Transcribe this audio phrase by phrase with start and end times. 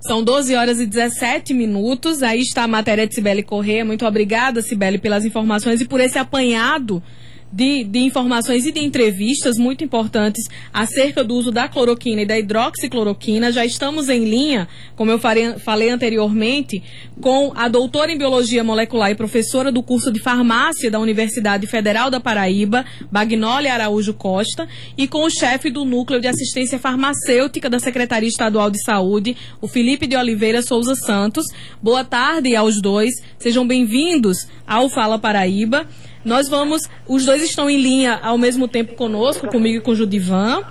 [0.00, 2.22] São 12 horas e 17 minutos.
[2.22, 3.84] Aí está a matéria de Cibele Corrêa.
[3.84, 7.02] Muito obrigada, Cibele, pelas informações e por esse apanhado
[7.52, 12.38] de, de, informações e de entrevistas muito importantes acerca do uso da cloroquina e da
[12.38, 13.50] hidroxicloroquina.
[13.50, 16.82] Já estamos em linha, como eu farei, falei anteriormente,
[17.20, 22.10] com a doutora em Biologia Molecular e professora do curso de Farmácia da Universidade Federal
[22.10, 27.78] da Paraíba, Bagnólia Araújo Costa, e com o chefe do Núcleo de Assistência Farmacêutica da
[27.78, 31.46] Secretaria Estadual de Saúde, o Felipe de Oliveira Souza Santos.
[31.82, 33.10] Boa tarde aos dois.
[33.38, 35.86] Sejam bem-vindos ao Fala Paraíba.
[36.24, 39.96] Nós vamos, os dois estão em linha ao mesmo tempo conosco, comigo e com o
[39.96, 40.62] Judivan.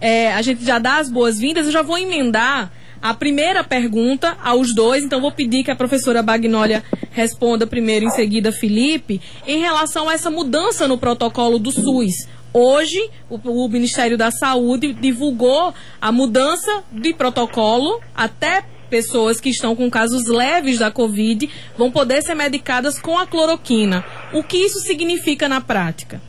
[0.00, 2.70] É, a gente já dá as boas-vindas, eu já vou emendar
[3.00, 8.10] a primeira pergunta aos dois, então vou pedir que a professora Bagnólia responda primeiro, em
[8.10, 12.28] seguida Felipe, em relação a essa mudança no protocolo do SUS.
[12.52, 12.98] Hoje,
[13.28, 19.90] o, o Ministério da Saúde divulgou a mudança de protocolo até pessoas que estão com
[19.90, 24.04] casos leves da Covid vão poder ser medicadas com a cloroquina.
[24.32, 26.20] O que isso significa na prática?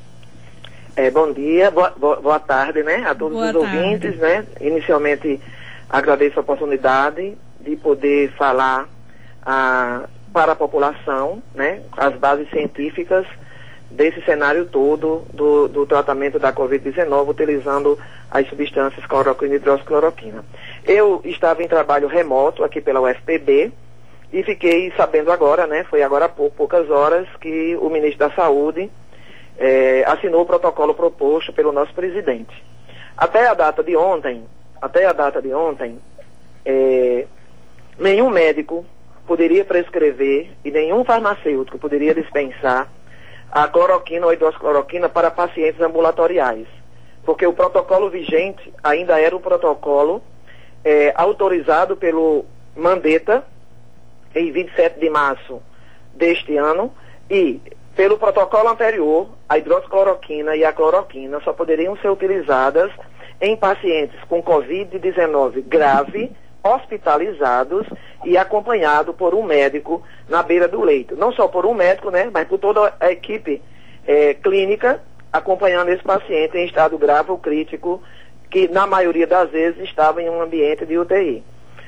[0.96, 3.78] É, bom dia, boa, boa, tarde, né, a todos boa os tarde.
[3.78, 4.46] ouvintes, né.
[4.60, 5.40] Inicialmente,
[5.90, 8.88] agradeço a oportunidade de poder falar
[9.42, 13.26] a, para a população, né, as bases científicas
[13.90, 17.98] desse cenário todo do, do tratamento da Covid-19 utilizando
[18.30, 20.44] as substâncias cloroquina e hidroxicloroquina.
[20.86, 23.72] Eu estava em trabalho remoto aqui pela UFPB
[24.32, 28.36] e fiquei sabendo agora, né, foi agora há pou, poucas horas, que o ministro da
[28.36, 28.90] Saúde
[29.58, 32.64] eh, assinou o protocolo proposto pelo nosso presidente.
[33.18, 34.46] Até a data de ontem,
[34.82, 36.00] até a data de ontem,
[36.64, 37.26] eh,
[37.98, 38.86] nenhum médico
[39.28, 42.88] poderia prescrever e nenhum farmacêutico poderia dispensar
[43.52, 46.68] a cloroquina ou hidroxicloroquina para pacientes ambulatoriais,
[47.26, 50.22] porque o protocolo vigente ainda era o protocolo
[50.84, 53.44] é, autorizado pelo Mandetta
[54.36, 55.62] em 27 de março
[56.14, 56.94] deste ano
[57.30, 57.62] e
[57.96, 62.92] pelo protocolo anterior, a hidroxicloroquina e a cloroquina só poderiam ser utilizadas
[63.42, 66.32] em pacientes com Covid-19 grave,
[66.64, 67.86] hospitalizados
[68.24, 71.16] e acompanhado por um médico na beira do leito.
[71.16, 73.62] Não só por um médico, né, mas por toda a equipe
[74.08, 75.02] é, clínica
[75.32, 78.02] acompanhando esse paciente em estado grave ou crítico,
[78.50, 81.44] que na maioria das vezes estava em um ambiente de UTI.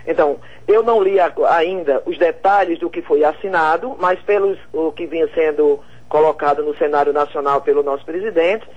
[0.06, 5.06] Então, eu não li ainda os detalhes do que foi assinado, mas pelo o que
[5.06, 5.80] vinha sendo
[6.10, 8.68] colocado no cenário nacional pelo nosso presidente,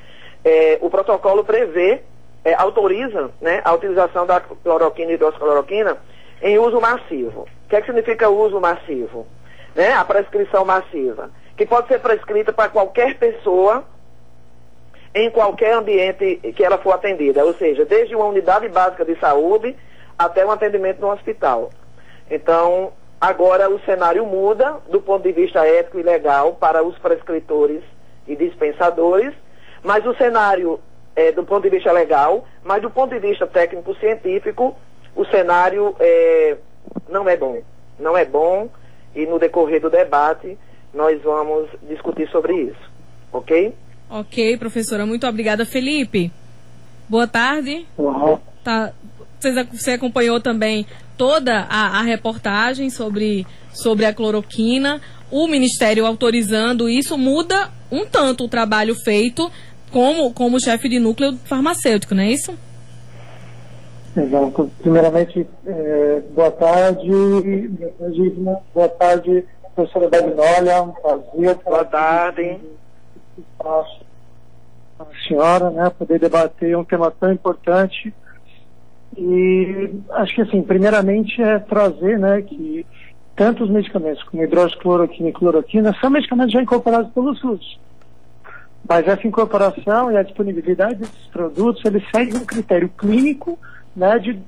[0.45, 2.03] é, o protocolo prevê,
[2.45, 5.97] é, autoriza né, a utilização da cloroquina e hidroxicloroquina
[6.43, 7.41] em uso massivo.
[7.41, 9.27] O que, é que significa uso massivo?
[9.75, 9.93] Né?
[9.93, 13.85] A prescrição massiva, que pode ser prescrita para qualquer pessoa
[15.15, 19.77] em qualquer ambiente que ela for atendida, ou seja, desde uma unidade básica de saúde
[20.19, 21.71] até um atendimento no hospital.
[22.31, 27.83] Então, agora o cenário muda do ponto de vista ético e legal para os prescritores
[28.27, 29.33] e dispensadores,
[29.83, 30.81] mas o cenário
[31.15, 34.77] é, do ponto de vista legal, mas do ponto de vista técnico-científico,
[35.15, 36.57] o cenário é,
[37.09, 37.63] não é bom.
[37.99, 38.69] Não é bom
[39.15, 40.59] e no decorrer do debate
[40.93, 42.91] nós vamos discutir sobre isso.
[43.33, 43.75] Ok?
[44.09, 45.65] Ok, professora, muito obrigada.
[45.65, 46.31] Felipe,
[47.09, 47.87] boa tarde.
[47.99, 48.39] Uhum.
[48.63, 48.93] Tá,
[49.73, 55.01] você acompanhou também toda a, a, reportagem sobre, sobre a cloroquina.
[55.31, 59.51] O Ministério autorizando isso muda um tanto o trabalho feito
[59.91, 62.55] como, como chefe de núcleo farmacêutico, não é isso?
[64.17, 64.71] Exato.
[64.81, 67.11] Primeiramente, é, boa tarde,
[68.73, 69.45] boa tarde,
[69.75, 71.59] professora Bagnólia, um prazer.
[71.65, 72.61] Boa tarde.
[73.39, 74.05] Espaço
[74.99, 78.15] a senhora, né, poder debater um tema tão importante.
[79.17, 82.87] E acho que, assim, primeiramente é trazer, né, que
[83.37, 87.79] tanto os medicamentos como hidroxicloroquina e cloroquina são medicamentos já incorporados pelo SUS.
[88.89, 93.59] Mas essa incorporação e a disponibilidade desses produtos, eles seguem um critério clínico
[93.97, 94.39] né, de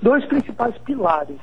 [0.00, 1.36] dois principais pilares.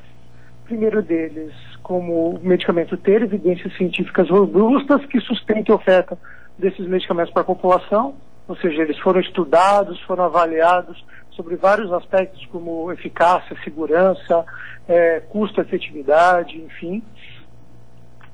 [0.62, 1.52] O primeiro deles,
[1.82, 6.18] como o medicamento ter evidências científicas robustas que sustentem oferta
[6.58, 8.14] desses medicamentos para a população,
[8.48, 14.44] ou seja, eles foram estudados, foram avaliados sobre vários aspectos como eficácia, segurança,
[14.88, 17.02] é, custo, efetividade, enfim.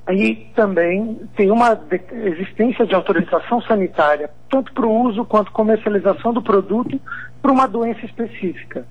[0.09, 1.79] E também tem uma
[2.11, 6.99] existência de autorização sanitária, tanto para o uso quanto comercialização do produto
[7.41, 8.85] para uma doença específica.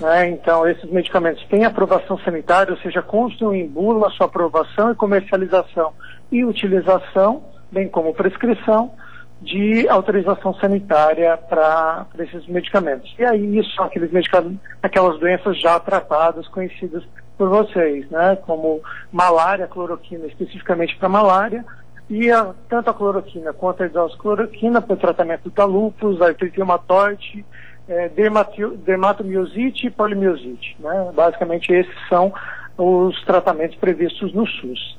[0.00, 0.30] Né?
[0.30, 5.92] Então, esses medicamentos têm aprovação sanitária, ou seja, constam em bula sua aprovação e comercialização
[6.30, 8.92] e utilização, bem como prescrição,
[9.40, 13.14] de autorização sanitária para esses medicamentos.
[13.18, 17.04] E aí isso são aqueles medicamentos, aquelas doenças já tratadas, conhecidas
[17.36, 18.36] por vocês, né?
[18.36, 18.82] Como
[19.12, 21.64] malária, cloroquina, especificamente para malária,
[22.10, 27.44] e a, tanto a cloroquina quanto a hidroxicloroquina para o tratamento da lúpus, artrite reumatoide,
[27.88, 30.76] é, dermatomiosite e polimiosite.
[30.80, 31.12] Né?
[31.14, 32.32] Basicamente esses são
[32.76, 34.97] os tratamentos previstos no SUS.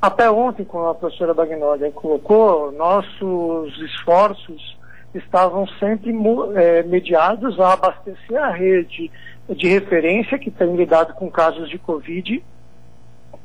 [0.00, 4.78] Até ontem, como a professora Bagnoli colocou, nossos esforços
[5.14, 6.10] estavam sempre
[6.54, 9.10] é, mediados a abastecer a rede
[9.48, 12.42] de referência que tem lidado com casos de Covid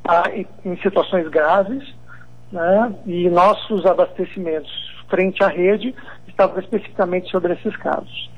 [0.03, 0.31] tá,
[0.63, 1.83] em situações graves,
[2.51, 2.93] né?
[3.05, 4.71] e nossos abastecimentos
[5.09, 5.93] frente à rede
[6.27, 8.29] estavam especificamente sobre esses casos.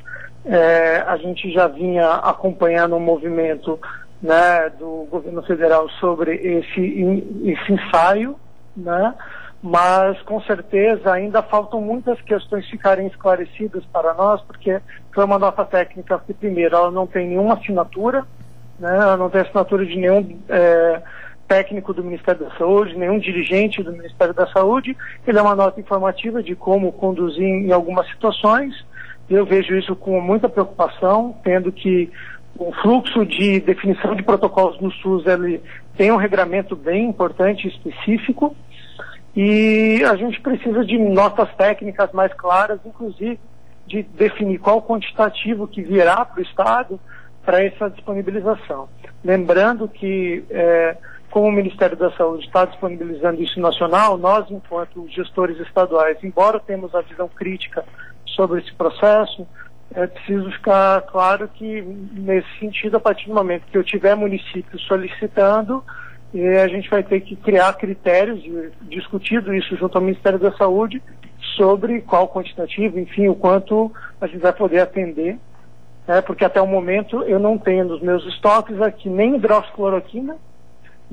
[0.46, 3.80] É, a gente já vinha acompanhando um movimento
[4.22, 6.82] né, do governo federal sobre esse,
[7.46, 8.36] esse ensaio,
[8.76, 9.14] né,
[9.62, 14.80] mas com certeza ainda faltam muitas questões ficarem esclarecidas para nós, porque
[15.14, 18.26] foi uma nota técnica que, primeiro, ela não tem nenhuma assinatura,
[18.80, 21.02] né, ela não tem assinatura de nenhum é,
[21.48, 25.80] técnico do Ministério da Saúde, nenhum dirigente do Ministério da Saúde, ele é uma nota
[25.80, 28.74] informativa de como conduzir em algumas situações,
[29.30, 32.10] eu vejo isso com muita preocupação, tendo que
[32.58, 35.62] o fluxo de definição de protocolos no SUS ele
[35.96, 38.56] tem um regramento bem importante específico
[39.36, 43.40] e a gente precisa de notas técnicas mais claras, inclusive
[43.86, 47.00] de definir qual quantitativo que virá para o Estado
[47.46, 48.90] para essa disponibilização.
[49.24, 50.98] Lembrando que, é,
[51.30, 56.94] como o Ministério da Saúde está disponibilizando isso nacional, nós, enquanto gestores estaduais, embora temos
[56.94, 57.86] a visão crítica
[58.26, 59.48] sobre esse processo,
[59.94, 64.78] é preciso ficar claro que, nesse sentido, a partir do momento que eu tiver município
[64.80, 65.84] solicitando,
[66.62, 68.44] a gente vai ter que criar critérios,
[68.82, 71.02] discutido isso junto ao Ministério da Saúde,
[71.56, 75.40] sobre qual quantitativo, enfim, o quanto a gente vai poder atender,
[76.08, 80.36] né, porque até o momento eu não tenho nos meus estoques aqui nem hidroxicloroquina,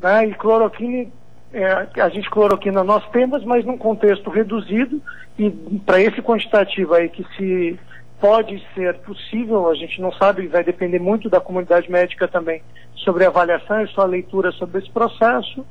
[0.01, 1.07] né, e cloroquina,
[1.53, 5.01] é, a gente cloroquina nós temos, mas num contexto reduzido,
[5.39, 5.51] e
[5.87, 7.79] para esse quantitativo aí que se
[8.21, 12.63] pode ser possível, a gente não sabe, vai depender muito da comunidade médica também
[12.97, 15.65] sobre a avaliação e sua leitura sobre esse processo,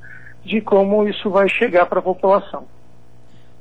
[0.44, 2.66] de como isso vai chegar para a população.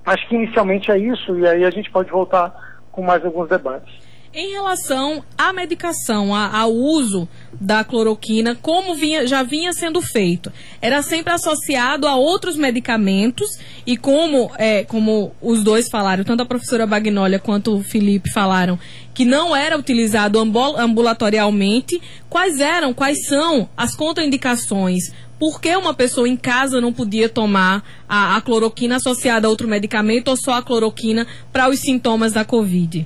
[0.04, 2.52] Acho que inicialmente é isso, e aí a gente pode voltar
[2.90, 3.92] com mais alguns debates.
[4.34, 7.28] Em relação à medicação, ao uso
[7.60, 10.50] da cloroquina, como vinha, já vinha sendo feito,
[10.80, 16.46] era sempre associado a outros medicamentos e como, é, como os dois falaram, tanto a
[16.46, 18.78] professora Bagnolia quanto o Felipe falaram,
[19.12, 22.00] que não era utilizado ambulatorialmente,
[22.30, 27.82] quais eram, quais são as contraindicações por que uma pessoa em casa não podia tomar
[28.08, 32.44] a, a cloroquina associada a outro medicamento ou só a cloroquina para os sintomas da
[32.44, 33.04] Covid?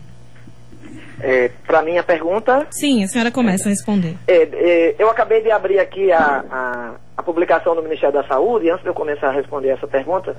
[1.21, 2.67] É, para mim a pergunta.
[2.71, 4.17] Sim, a senhora começa a responder.
[4.29, 8.71] É, é, eu acabei de abrir aqui a, a, a, publicação do Ministério da Saúde,
[8.71, 10.37] antes de eu começar a responder essa pergunta,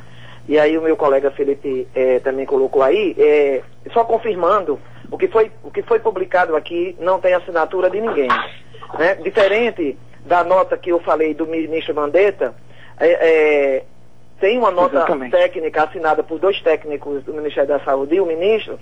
[0.47, 4.79] e aí o meu colega Felipe é, também colocou aí, é, só confirmando,
[5.09, 8.29] o que, foi, o que foi publicado aqui não tem assinatura de ninguém.
[8.99, 9.15] Né?
[9.15, 12.53] Diferente da nota que eu falei do ministro Mandetta,
[12.99, 13.83] é,
[14.39, 15.31] tem uma nota Exatamente.
[15.31, 18.79] técnica assinada por dois técnicos do Ministério da Saúde e o ministro,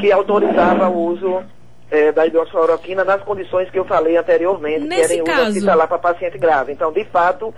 [0.00, 1.42] que autorizava o uso
[1.90, 5.98] é, da hidroxicloroquina nas condições que eu falei anteriormente, Nesse que era uso hospitalar para
[5.98, 6.72] paciente grave.
[6.72, 7.54] Então, de fato,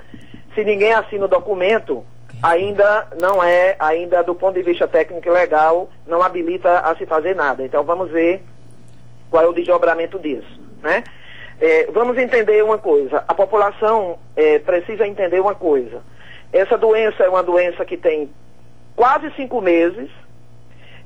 [0.54, 2.04] se ninguém assina o documento,
[2.42, 7.06] ainda não é, ainda do ponto de vista técnico e legal, não habilita a se
[7.06, 7.64] fazer nada.
[7.64, 8.42] Então, vamos ver
[9.30, 11.04] qual é o desdobramento disso, né?
[11.58, 13.24] É, vamos entender uma coisa.
[13.26, 16.02] A população é, precisa entender uma coisa.
[16.56, 18.30] Essa doença é uma doença que tem
[18.94, 20.08] quase cinco meses,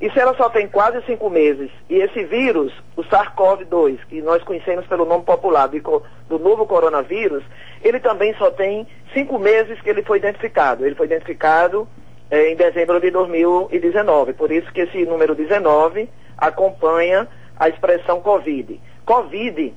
[0.00, 4.42] e se ela só tem quase cinco meses, e esse vírus, o SARS-CoV-2, que nós
[4.44, 7.42] conhecemos pelo nome popular do, do novo coronavírus,
[7.82, 10.86] ele também só tem cinco meses que ele foi identificado.
[10.86, 11.86] Ele foi identificado
[12.30, 17.26] eh, em dezembro de 2019, por isso que esse número 19 acompanha
[17.58, 18.80] a expressão COVID.
[19.04, 19.74] COVID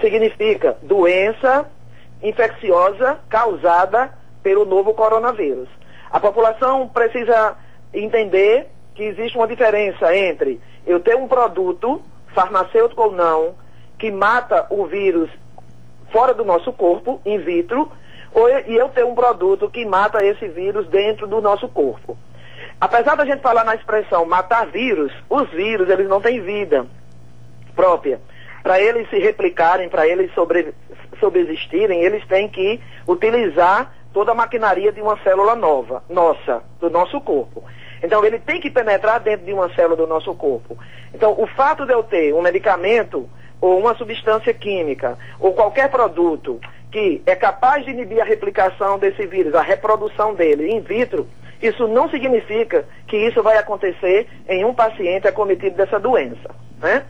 [0.00, 1.68] significa doença
[2.22, 5.68] infecciosa causada pelo novo coronavírus.
[6.10, 7.56] A população precisa
[7.92, 12.02] entender que existe uma diferença entre eu ter um produto,
[12.34, 13.54] farmacêutico ou não,
[13.98, 15.30] que mata o vírus
[16.10, 17.90] fora do nosso corpo, in vitro,
[18.32, 22.16] ou, e eu ter um produto que mata esse vírus dentro do nosso corpo.
[22.80, 26.86] Apesar da gente falar na expressão matar vírus, os vírus eles não têm vida
[27.74, 28.20] própria.
[28.62, 30.74] Para eles se replicarem, para eles sobre,
[31.18, 37.20] sobreexistirem, eles têm que utilizar toda a maquinaria de uma célula nova, nossa, do nosso
[37.20, 37.62] corpo.
[38.02, 40.78] Então, ele tem que penetrar dentro de uma célula do nosso corpo.
[41.12, 43.28] Então, o fato de eu ter um medicamento
[43.60, 46.60] ou uma substância química ou qualquer produto
[46.90, 51.28] que é capaz de inibir a replicação desse vírus, a reprodução dele in vitro,
[51.60, 56.50] isso não significa que isso vai acontecer em um paciente acometido dessa doença.
[56.80, 57.04] Né?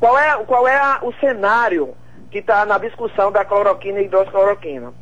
[0.00, 1.94] Qual é, qual é a, o cenário
[2.30, 4.92] que está na discussão da cloroquina e hidroxicloroquina?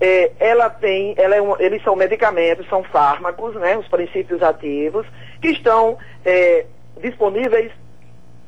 [0.00, 5.06] É, ela tem, ela é um, eles são medicamentos, são fármacos, né, os princípios ativos,
[5.40, 6.66] que estão é,
[7.00, 7.70] disponíveis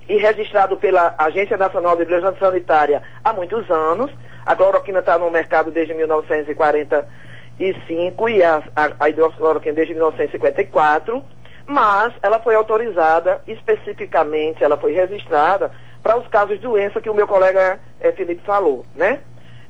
[0.09, 4.11] e registrados pela Agência Nacional de Vigilância Sanitária há muitos anos.
[4.45, 11.25] A cloroquina está no mercado desde 1945 e a, a, a hidroxicloroquina desde 1954,
[11.67, 15.73] mas ela foi autorizada especificamente, ela foi registrada
[16.03, 19.21] para os casos de doença que o meu colega é, Felipe falou, né?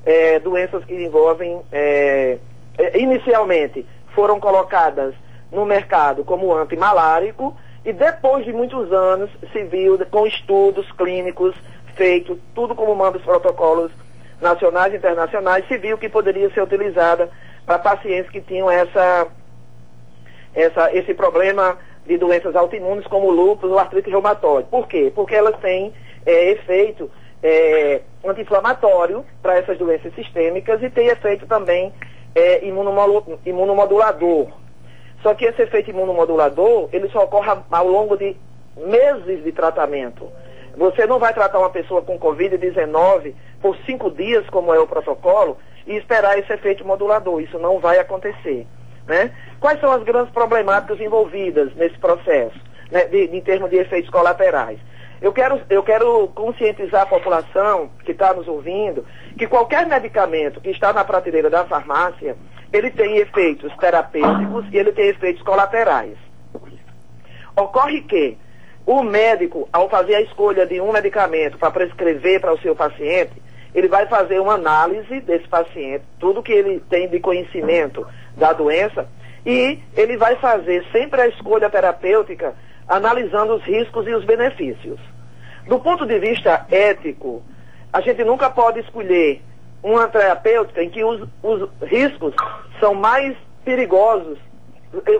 [0.06, 2.38] É, doenças que envolvem, é,
[2.94, 3.84] inicialmente
[4.14, 5.14] foram colocadas
[5.50, 11.54] no mercado como antimalárico e depois de muitos anos se viu com estudos clínicos
[11.94, 13.90] feitos, tudo como manda os protocolos
[14.40, 17.30] nacionais e internacionais, se viu que poderia ser utilizada
[17.64, 19.26] para pacientes que tinham essa,
[20.54, 24.68] essa, esse problema de doenças autoimunes como lúpus ou artrite reumatoide.
[24.68, 25.10] Por quê?
[25.14, 25.92] Porque elas têm
[26.24, 27.10] é, efeito
[27.42, 31.92] é, anti-inflamatório para essas doenças sistêmicas e tem efeito também
[32.34, 34.48] é, imunomodulador.
[35.22, 38.36] Só que esse efeito imunomodulador, ele só ocorre ao longo de
[38.76, 40.30] meses de tratamento.
[40.76, 45.56] Você não vai tratar uma pessoa com Covid-19 por cinco dias, como é o protocolo,
[45.86, 47.40] e esperar esse efeito modulador.
[47.40, 48.66] Isso não vai acontecer.
[49.06, 49.32] Né?
[49.58, 54.78] Quais são as grandes problemáticas envolvidas nesse processo, né, de, em termos de efeitos colaterais?
[55.20, 59.04] Eu quero, eu quero conscientizar a população que está nos ouvindo
[59.38, 62.36] que qualquer medicamento que está na prateleira da farmácia,
[62.72, 66.16] ele tem efeitos terapêuticos e ele tem efeitos colaterais.
[67.56, 68.36] Ocorre que
[68.84, 73.42] o médico, ao fazer a escolha de um medicamento para prescrever para o seu paciente,
[73.74, 78.06] ele vai fazer uma análise desse paciente, tudo que ele tem de conhecimento
[78.36, 79.08] da doença,
[79.44, 82.54] e ele vai fazer sempre a escolha terapêutica
[82.88, 84.98] analisando os riscos e os benefícios.
[85.66, 87.42] Do ponto de vista ético,
[87.92, 89.42] a gente nunca pode escolher
[89.82, 92.34] uma terapêutica em que os, os riscos
[92.80, 94.38] são mais perigosos,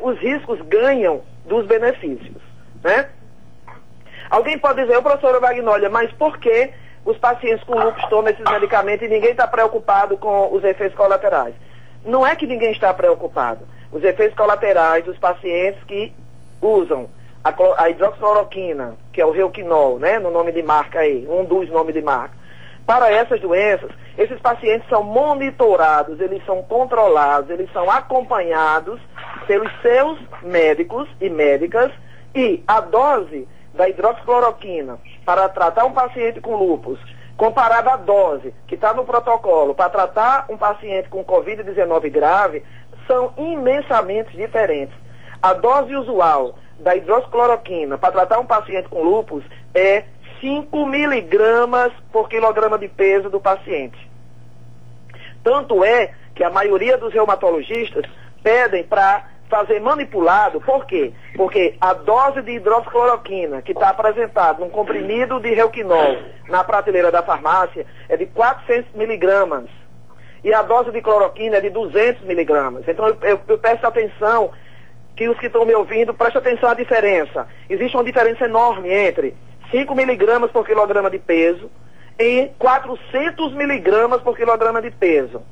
[0.03, 2.43] os riscos ganham dos benefícios,
[2.83, 3.09] né?
[4.31, 6.71] Alguém pode dizer, ô professora Magnólia, mas por que
[7.05, 11.55] os pacientes com lúpus tomam esses medicamentos e ninguém está preocupado com os efeitos colaterais?
[12.05, 13.67] Não é que ninguém está preocupado.
[13.93, 16.13] Os efeitos colaterais dos pacientes que
[16.61, 17.09] usam
[17.47, 21.69] a, a hidroxicloroquina, que é o Reuquinol, né, no nome de marca aí, um dos
[21.71, 22.35] nomes de marca.
[22.85, 29.01] Para essas doenças, esses pacientes são monitorados, eles são controlados, eles são acompanhados
[29.47, 31.93] pelos seus médicos e médicas
[32.35, 36.99] e a dose da hidroxicloroquina para tratar um paciente com lúpus,
[37.37, 42.65] comparada à dose que está no protocolo para tratar um paciente com Covid-19 grave,
[43.07, 44.95] são imensamente diferentes.
[45.43, 50.05] A dose usual da hidroxicloroquina para tratar um paciente com lúpus é
[50.41, 53.99] 5 miligramas por quilograma de peso do paciente.
[55.43, 58.05] Tanto é que a maioria dos reumatologistas
[58.43, 61.13] pedem para fazer manipulado, por quê?
[61.37, 66.19] Porque a dose de hidroxicloroquina que está apresentada num comprimido de reuquinol
[66.49, 69.67] na prateleira da farmácia é de 400 miligramas.
[70.43, 72.85] E a dose de cloroquina é de 200 miligramas.
[72.87, 74.51] Então eu, eu, eu peço atenção
[75.17, 77.49] que os que estão me ouvindo, prestem atenção à diferença.
[77.71, 79.35] Existe uma diferença enorme entre
[79.71, 81.71] 5 miligramas por quilograma de peso
[82.19, 85.43] e 400 miligramas por quilograma de peso.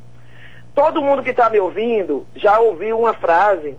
[0.75, 3.76] Todo mundo que está me ouvindo já ouviu uma frase,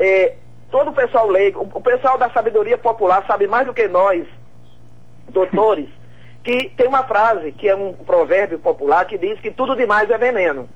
[0.00, 0.34] é,
[0.70, 4.26] todo o pessoal leigo, o pessoal da sabedoria popular sabe mais do que nós,
[5.28, 5.88] doutores,
[6.42, 10.18] que tem uma frase, que é um provérbio popular, que diz que tudo demais é
[10.18, 10.68] veneno.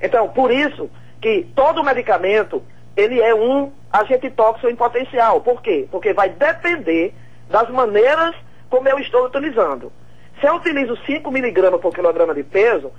[0.00, 0.88] Então, por isso
[1.20, 2.62] que todo medicamento
[2.98, 5.40] ele é um agente tóxico em potencial.
[5.40, 5.86] Por quê?
[5.88, 7.14] Porque vai depender
[7.48, 8.34] das maneiras
[8.68, 9.92] como eu estou utilizando.
[10.40, 12.90] Se eu utilizo 5 miligramas por quilograma de peso,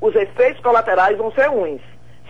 [0.00, 1.82] os efeitos colaterais vão ser ruins.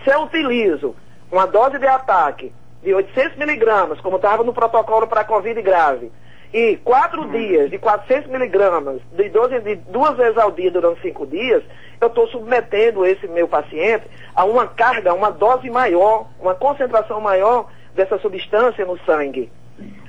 [0.03, 0.95] Se eu utilizo
[1.31, 6.11] uma dose de ataque de 800 miligramas, como estava no protocolo para Covid grave,
[6.53, 7.31] e quatro hum.
[7.31, 11.63] dias de 400 miligramas, de, 12, de duas vezes ao dia durante cinco dias,
[12.01, 17.69] eu estou submetendo esse meu paciente a uma carga, uma dose maior, uma concentração maior
[17.93, 19.51] dessa substância no sangue.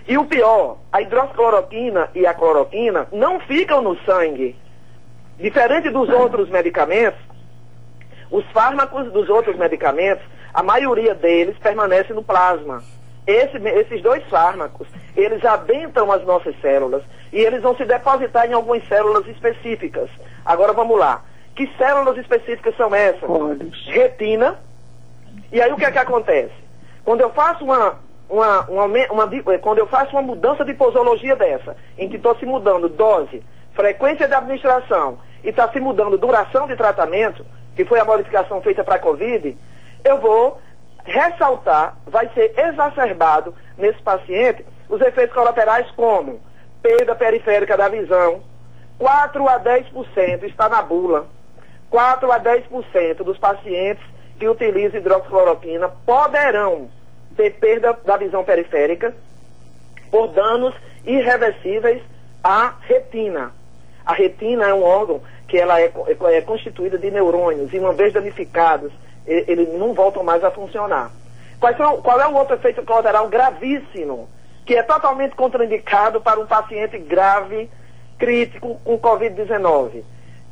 [0.06, 4.56] E o pior, a hidroxicloroquina e a cloroquina não ficam no sangue.
[5.38, 7.20] Diferente dos outros medicamentos,
[8.30, 12.82] os fármacos dos outros medicamentos, a maioria deles permanece no plasma.
[13.26, 18.52] Esse, esses dois fármacos, eles adentram as nossas células e eles vão se depositar em
[18.52, 20.10] algumas células específicas.
[20.44, 21.22] Agora vamos lá.
[21.54, 23.28] Que células específicas são essas?
[23.28, 23.86] Olhos.
[23.88, 24.58] Retina.
[25.52, 26.54] E aí o que é que acontece?
[27.04, 27.98] Quando eu faço uma,
[28.28, 32.36] uma, uma, uma, uma quando eu faço uma mudança de posologia dessa, em que estou
[32.36, 33.42] se mudando dose,
[33.74, 38.84] frequência de administração e está se mudando duração de tratamento, que foi a modificação feita
[38.84, 39.56] para a Covid,
[40.04, 40.60] eu vou
[41.04, 46.40] ressaltar, vai ser exacerbado nesse paciente os efeitos colaterais como
[46.82, 48.42] perda periférica da visão,
[48.98, 51.26] 4 a 10% está na bula.
[51.90, 54.04] 4 a 10% dos pacientes
[54.38, 56.88] que utilizam hidroxicloroquina poderão
[57.36, 59.14] ter perda da visão periférica
[60.10, 62.02] por danos irreversíveis
[62.42, 63.52] à retina.
[64.04, 67.92] A retina é um órgão que ela é, é, é constituída de neurônios e uma
[67.92, 68.92] vez danificados,
[69.26, 71.10] eles não voltam mais a funcionar.
[71.76, 74.28] São, qual é o outro efeito colateral gravíssimo,
[74.64, 77.70] que é totalmente contraindicado para um paciente grave,
[78.18, 80.02] crítico, com Covid-19?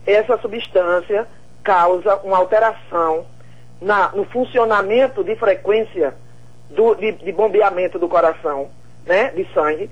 [0.06, 1.26] Essa substância
[1.62, 3.26] causa uma alteração
[3.80, 6.14] na, no funcionamento de frequência
[6.70, 8.68] do, de, de bombeamento do coração,
[9.06, 9.90] né, de sangue,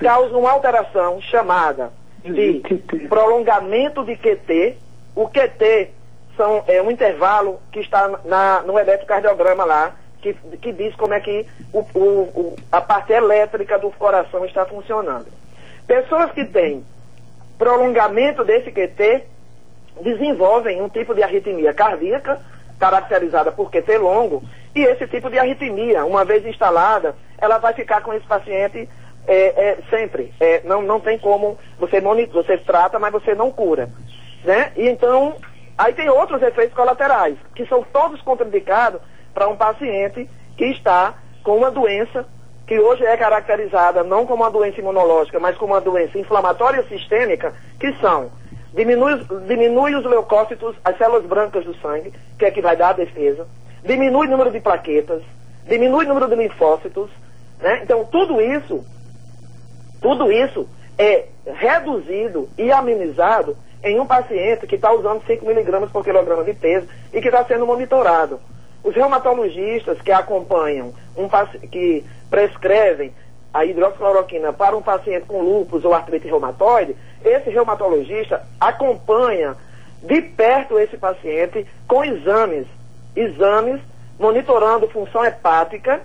[0.00, 1.92] causa uma alteração chamada
[2.22, 2.62] de
[3.08, 4.76] prolongamento de QT.
[5.14, 5.90] O QT
[6.38, 11.20] são, é um intervalo que está na, no eletrocardiograma lá, que, que diz como é
[11.20, 15.26] que o, o, o, a parte elétrica do coração está funcionando.
[15.86, 16.84] Pessoas que têm
[17.58, 19.24] prolongamento desse QT
[20.00, 22.40] desenvolvem um tipo de arritmia cardíaca,
[22.78, 24.42] caracterizada por QT longo,
[24.74, 28.88] e esse tipo de arritmia, uma vez instalada, ela vai ficar com esse paciente
[29.26, 30.32] é, é, sempre.
[30.38, 33.90] É, não, não tem como, você, monitor, você trata, mas você não cura.
[34.44, 34.72] Né?
[34.76, 35.34] E então,
[35.78, 39.00] aí tem outros efeitos colaterais, que são todos contraindicados
[39.32, 42.26] para um paciente que está com uma doença
[42.66, 47.54] que hoje é caracterizada não como uma doença imunológica, mas como uma doença inflamatória sistêmica,
[47.80, 48.30] que são
[48.74, 52.92] diminui, diminui os leucócitos, as células brancas do sangue, que é que vai dar a
[52.92, 53.46] defesa,
[53.82, 55.22] diminui o número de plaquetas,
[55.66, 57.10] diminui o número de linfócitos,
[57.60, 57.80] né?
[57.82, 58.84] Então, tudo isso,
[60.00, 66.04] tudo isso é reduzido e amenizado em um paciente que está usando 5 miligramas por
[66.04, 68.40] quilograma de peso e que está sendo monitorado.
[68.82, 71.28] Os reumatologistas que acompanham, um
[71.70, 73.12] que prescrevem
[73.52, 79.56] a hidroxicloroquina para um paciente com lúpus ou artrite reumatoide, esse reumatologista acompanha
[80.02, 82.66] de perto esse paciente com exames
[83.16, 83.80] exames
[84.18, 86.00] monitorando função hepática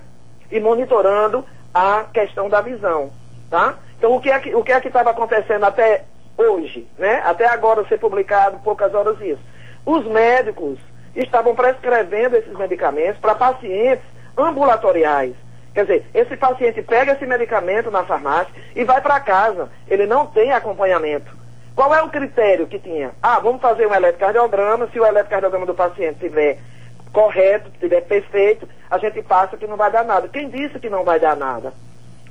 [0.50, 3.10] e monitorando a questão da visão,
[3.50, 3.78] tá?
[3.98, 6.04] Então, o que é que o que é que estava acontecendo até
[6.36, 7.22] hoje, né?
[7.24, 9.42] Até agora ser publicado, poucas horas isso.
[9.86, 10.78] Os médicos
[11.14, 14.04] estavam prescrevendo esses medicamentos para pacientes
[14.36, 15.34] ambulatoriais.
[15.72, 19.68] Quer dizer, esse paciente pega esse medicamento na farmácia e vai para casa.
[19.88, 21.36] Ele não tem acompanhamento.
[21.74, 23.10] Qual é o critério que tinha?
[23.20, 24.88] Ah, vamos fazer um eletrocardiograma.
[24.92, 26.58] Se o eletrocardiograma do paciente tiver
[27.12, 30.28] correto, estiver perfeito, a gente passa que não vai dar nada.
[30.28, 31.72] Quem disse que não vai dar nada?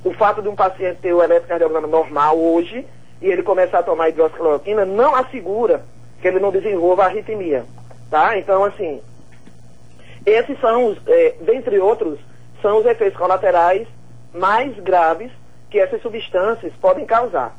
[0.04, 2.86] O fato de um paciente ter o eletrocardiograma normal hoje
[3.22, 5.82] e ele começar a tomar hidroxicloroquina não assegura
[6.20, 7.64] que ele não desenvolva arritmia,
[8.10, 8.36] tá?
[8.36, 9.00] Então, assim,
[10.26, 12.18] esses são os, é, dentre outros,
[12.60, 13.88] são os efeitos colaterais
[14.32, 15.30] mais graves
[15.70, 17.56] que essas substâncias podem causar.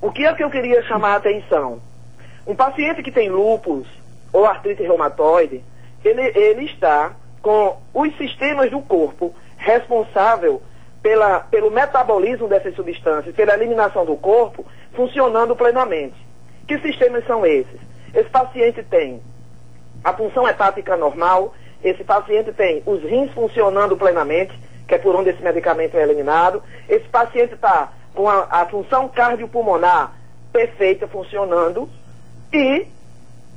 [0.00, 1.80] O que é que eu queria chamar a atenção?
[2.46, 3.86] Um paciente que tem lúpus
[4.32, 5.62] ou artrite reumatoide,
[6.04, 10.62] ele, ele está com os sistemas do corpo responsável
[11.02, 16.16] pela, pelo metabolismo dessas substâncias, pela eliminação do corpo, funcionando plenamente.
[16.66, 17.80] Que sistemas são esses?
[18.14, 19.22] Esse paciente tem
[20.04, 24.52] a função hepática normal, esse paciente tem os rins funcionando plenamente,
[24.86, 29.08] que é por onde esse medicamento é eliminado, esse paciente está com a, a função
[29.08, 30.14] cardiopulmonar
[30.52, 31.88] perfeita funcionando,
[32.52, 32.86] e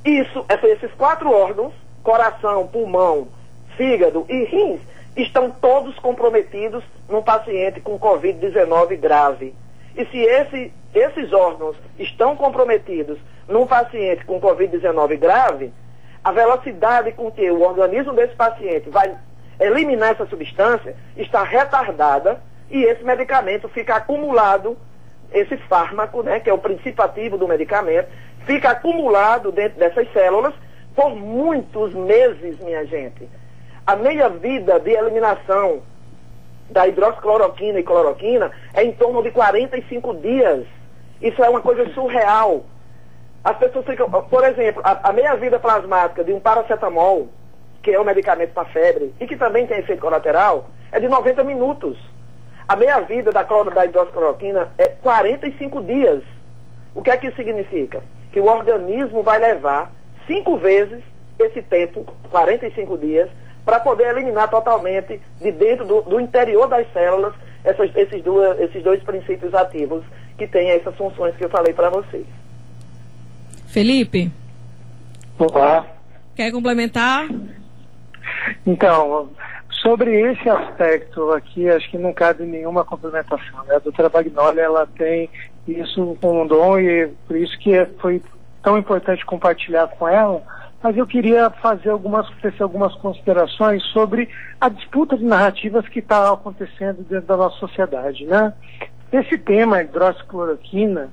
[0.06, 3.30] isso, esses quatro órgãos coração, pulmão,
[3.78, 4.82] fígado e rins
[5.15, 9.54] estão todos comprometidos num paciente com Covid-19 grave.
[9.95, 15.71] E se esse, esses órgãos estão comprometidos num paciente com Covid-19 grave,
[16.23, 19.15] a velocidade com que o organismo desse paciente vai
[19.60, 24.78] eliminar essa substância está retardada e esse medicamento fica acumulado,
[25.32, 28.08] esse fármaco, né, que é o princípio ativo do medicamento,
[28.45, 30.54] fica acumulado dentro dessas células
[30.95, 33.30] por muitos meses, minha gente.
[33.86, 35.82] A meia-vida de eliminação
[36.69, 40.65] da hidroxicloroquina e cloroquina é em torno de 45 dias.
[41.22, 42.65] Isso é uma coisa surreal.
[43.43, 47.30] As pessoas ficam, por exemplo, a, a meia-vida plasmática de um paracetamol
[47.84, 51.43] que é um medicamento para febre e que também tem efeito colateral, é de 90
[51.43, 51.98] minutos.
[52.65, 56.24] A meia-vida da, da hidroxicloroquina é 45 dias.
[56.96, 58.02] O que é que isso significa?
[58.32, 59.91] Que o organismo vai levar
[60.26, 61.04] cinco vezes
[61.38, 63.30] esse tempo, 45 dias,
[63.65, 68.84] para poder eliminar totalmente de dentro do, do interior das células essas, esses, duas, esses
[68.84, 70.04] dois princípios ativos
[70.38, 72.26] que têm essas funções que eu falei para vocês.
[73.67, 74.32] Felipe?
[75.39, 75.86] Olá.
[76.36, 77.28] Quer complementar?
[78.65, 79.30] Então,
[79.82, 83.63] sobre esse aspecto aqui, acho que não cabe nenhuma complementação.
[83.65, 83.76] Né?
[83.76, 85.30] A doutora Bagnoli, ela tem
[85.67, 88.21] isso como um dom e por isso que foi
[88.62, 90.41] tão importante compartilhar com ela,
[90.84, 92.28] mas eu queria fazer algumas,
[92.60, 94.28] algumas considerações sobre
[94.60, 98.26] a disputa de narrativas que está acontecendo dentro da nossa sociedade.
[98.26, 98.54] Né?
[99.10, 101.10] Esse tema, hidroxicloroquina,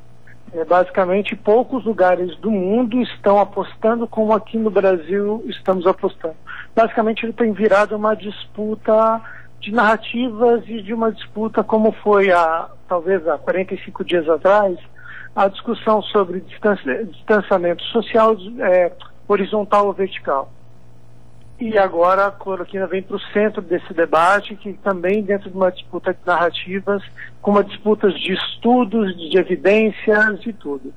[0.52, 6.34] é, basicamente poucos lugares do mundo estão apostando como aqui no Brasil estamos apostando.
[6.74, 9.20] Basicamente ele tem virado uma disputa
[9.60, 14.76] de narrativas e de uma disputa como foi há talvez há 45 dias atrás
[15.36, 18.90] a discussão sobre distanciamento social é,
[19.32, 20.50] horizontal ou vertical.
[21.58, 25.70] E agora a cloroquina vem para o centro desse debate, que também dentro de uma
[25.70, 27.02] disputa de narrativas,
[27.42, 30.92] com uma disputa de estudos, de evidências e tudo.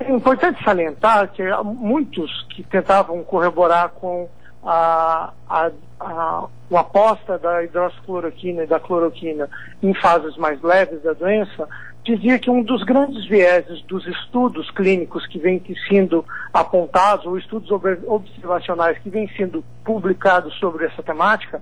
[0.00, 4.28] É importante salientar que muitos que tentavam corroborar com
[4.64, 9.48] a, a, a, a aposta da hidroxicloroquina e da cloroquina
[9.80, 11.68] em fases mais leves da doença
[12.16, 17.70] dizia que um dos grandes vieses dos estudos clínicos que vêm sendo apontados, ou estudos
[18.06, 21.60] observacionais que vêm sendo publicados sobre essa temática,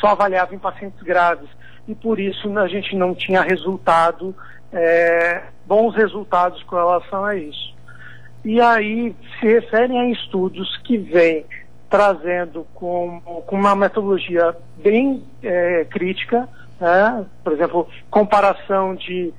[0.00, 1.48] só avaliava em pacientes graves.
[1.88, 4.34] E por isso a gente não tinha resultado,
[4.72, 7.74] é, bons resultados com relação a isso.
[8.44, 11.44] E aí se referem a estudos que vêm
[11.90, 16.48] trazendo com, com uma metodologia bem é, crítica,
[16.82, 17.24] né?
[17.44, 19.32] por exemplo, comparação de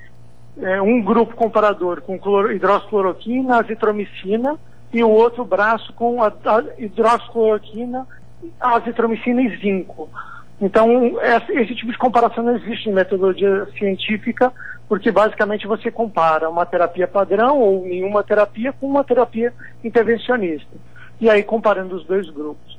[0.58, 2.16] é, um grupo comparador com
[2.52, 4.58] hidroxicloroquina, azitromicina,
[4.94, 8.08] e o outro braço com a, a hidroxicloroquina,
[8.60, 10.10] azitromicina e zinco.
[10.62, 14.54] Então, esse, tipo de comparação não existe em metodologia científica,
[14.88, 19.52] porque basicamente você compara uma terapia padrão ou nenhuma terapia com uma terapia
[19.84, 20.72] intervencionista.
[21.20, 22.73] E aí comparando os dois grupos.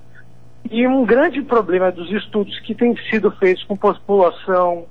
[0.71, 4.87] E um grande problema dos estudos que têm sido feitos com população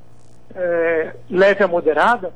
[0.55, 2.31] é, leve a moderada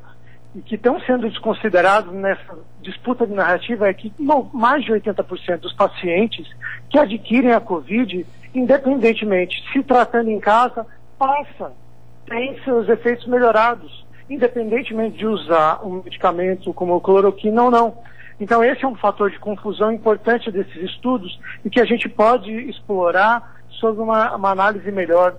[0.54, 4.12] e que estão sendo desconsiderados nessa disputa de narrativa é que
[4.52, 6.46] mais de 80% dos pacientes
[6.90, 10.86] que adquirem a Covid, independentemente se tratando em casa,
[11.18, 11.72] passa,
[12.26, 17.98] tem seus efeitos melhorados, independentemente de usar um medicamento como cloroquina ou não.
[18.40, 22.50] Então, esse é um fator de confusão importante desses estudos e que a gente pode
[22.50, 25.34] explorar sobre uma, uma análise melhor.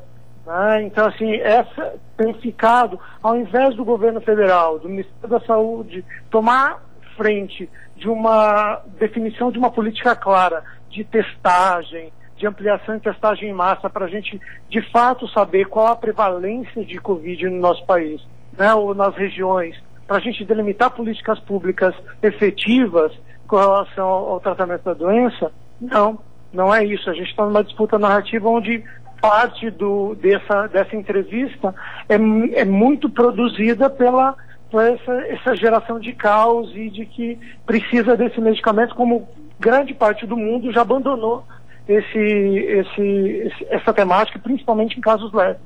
[0.46, 0.84] Né?
[0.84, 6.84] Então, assim, essa tem ficado, ao invés do governo federal, do Ministério da Saúde, tomar
[7.16, 13.54] frente de uma definição de uma política clara de testagem, de ampliação de testagem em
[13.54, 18.22] massa, para a gente, de fato, saber qual a prevalência de Covid no nosso país,
[18.58, 18.74] né?
[18.74, 19.76] ou nas regiões
[20.10, 21.94] para a gente delimitar políticas públicas
[22.24, 23.12] efetivas
[23.48, 26.18] com relação ao, ao tratamento da doença, não,
[26.52, 27.08] não é isso.
[27.12, 28.84] A gente está numa disputa narrativa onde
[29.22, 31.76] parte do, dessa, dessa entrevista
[32.10, 32.16] é,
[32.60, 34.36] é muito produzida pela,
[34.72, 40.26] por essa, essa geração de caos e de que precisa desse medicamento, como grande parte
[40.26, 41.44] do mundo já abandonou
[41.88, 45.62] esse, esse, essa temática, principalmente em casos leves.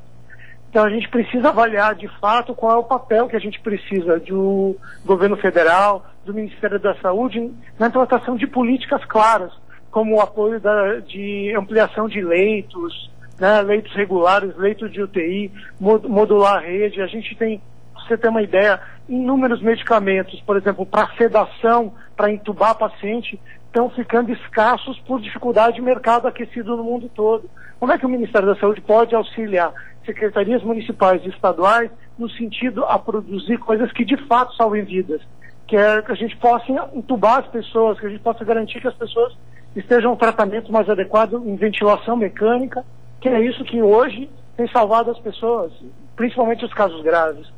[0.74, 4.20] Então a gente precisa avaliar de fato qual é o papel que a gente precisa
[4.20, 9.52] do governo federal, do Ministério da Saúde na implantação de políticas claras,
[9.92, 16.56] como o apoio da, de ampliação de leitos, né, leitos regulares, leitos de UTI, modular
[16.56, 17.04] a rede.
[17.04, 17.62] A gente tem,
[17.94, 23.40] pra você ter uma ideia, inúmeros medicamentos, por exemplo, para sedação, para entubar paciente,
[23.74, 27.50] estão ficando escassos por dificuldade de mercado aquecido no mundo todo.
[27.80, 29.74] Como é que o Ministério da Saúde pode auxiliar?
[30.06, 35.22] secretarias municipais e estaduais no sentido a produzir coisas que de fato salvem vidas,
[35.68, 38.88] que é que a gente possa entubar as pessoas, que a gente possa garantir que
[38.88, 39.34] as pessoas
[39.76, 42.86] estejam um tratamento mais adequado em ventilação mecânica,
[43.20, 45.72] que é isso que hoje tem salvado as pessoas,
[46.16, 47.52] principalmente os casos graves.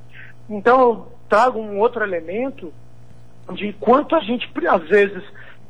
[0.50, 2.72] Então eu trago um outro elemento
[3.54, 5.24] de quanto a gente às vezes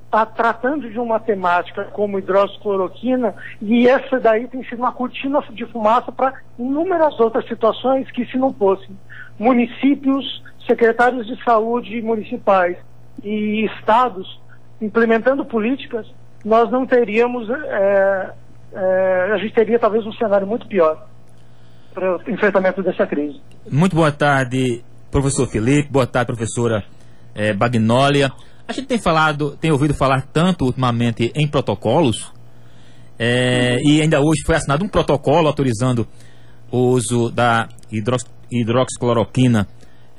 [0.05, 5.65] está tratando de uma temática como hidroxicloroquina e essa daí tem sido uma cortina de
[5.65, 8.97] fumaça para inúmeras outras situações que se não fossem
[9.37, 12.77] municípios, secretários de saúde municipais
[13.23, 14.39] e estados
[14.81, 16.05] implementando políticas,
[16.43, 18.33] nós não teríamos, é,
[18.73, 21.07] é, a gente teria talvez um cenário muito pior
[21.93, 23.39] para o enfrentamento dessa crise.
[23.69, 26.83] Muito boa tarde, professor Felipe, boa tarde, professora
[27.33, 28.31] é, Bagnólia.
[28.67, 32.31] A gente tem falado, tem ouvido falar tanto ultimamente em protocolos,
[33.17, 36.07] é, e ainda hoje foi assinado um protocolo autorizando
[36.71, 39.67] o uso da hidrox, hidroxicloroquina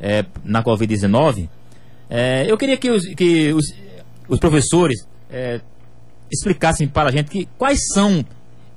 [0.01, 1.49] é, na Covid-19.
[2.09, 3.75] É, eu queria que os, que os,
[4.29, 5.61] os professores é,
[6.31, 8.25] explicassem para a gente que, quais são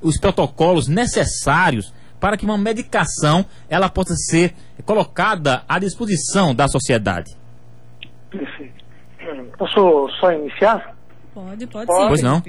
[0.02, 4.54] os protocolos necessários para que uma medicação ela possa ser
[4.86, 7.34] colocada à disposição da sociedade.
[8.30, 8.89] Perfeito.
[9.58, 10.96] Posso só iniciar?
[11.34, 12.02] Pode, pode, pode.
[12.02, 12.08] sim.
[12.08, 12.42] Pois não.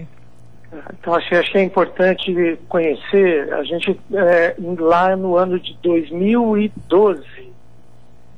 [0.92, 7.50] Então, achei, achei importante conhecer, a gente, é, lá no ano de 2012,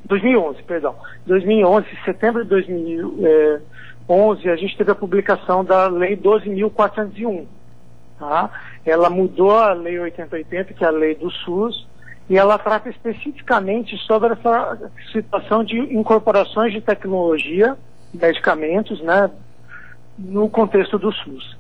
[0.07, 7.45] 2011, perdão, 2011, setembro de 2011, a gente teve a publicação da Lei 12.401,
[8.19, 8.51] tá?
[8.85, 11.87] Ela mudou a Lei 8080, que é a lei do SUS,
[12.31, 17.77] e ela trata especificamente sobre essa situação de incorporações de tecnologia,
[18.13, 19.31] medicamentos, né,
[20.19, 21.57] no contexto do SUS.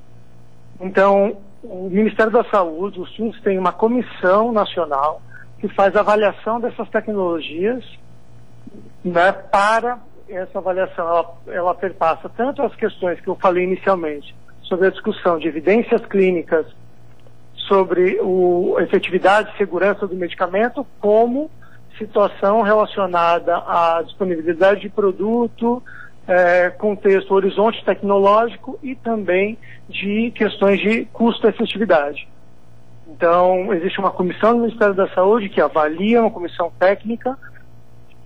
[0.80, 5.22] Então, o Ministério da Saúde, o SUS, tem uma comissão nacional
[5.58, 7.84] que faz avaliação dessas tecnologias
[9.04, 11.06] né, para essa avaliação.
[11.06, 16.04] Ela, ela perpassa tanto as questões que eu falei inicialmente sobre a discussão de evidências
[16.06, 16.66] clínicas
[17.68, 21.50] sobre o, a efetividade e segurança do medicamento, como
[21.96, 25.82] situação relacionada à disponibilidade de produto,
[26.26, 29.58] é, contexto, horizonte tecnológico e também
[29.88, 32.28] de questões de custo-efetividade.
[33.08, 37.36] Então, existe uma comissão do Ministério da Saúde que avalia, uma comissão técnica,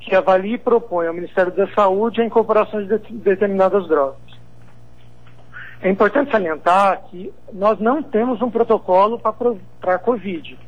[0.01, 4.27] que avalia e propõe ao Ministério da Saúde a incorporação de determinadas drogas.
[5.83, 10.59] É importante salientar que nós não temos um protocolo para a Covid,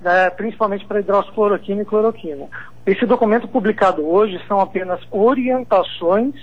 [0.00, 2.48] né, principalmente para hidroxicloroquina e cloroquina.
[2.84, 6.34] Esse documento publicado hoje são apenas orientações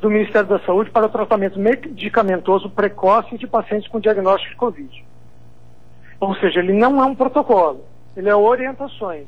[0.00, 5.04] do Ministério da Saúde para o tratamento medicamentoso precoce de pacientes com diagnóstico de Covid.
[6.18, 7.84] Ou seja, ele não é um protocolo,
[8.16, 9.26] ele é orientações.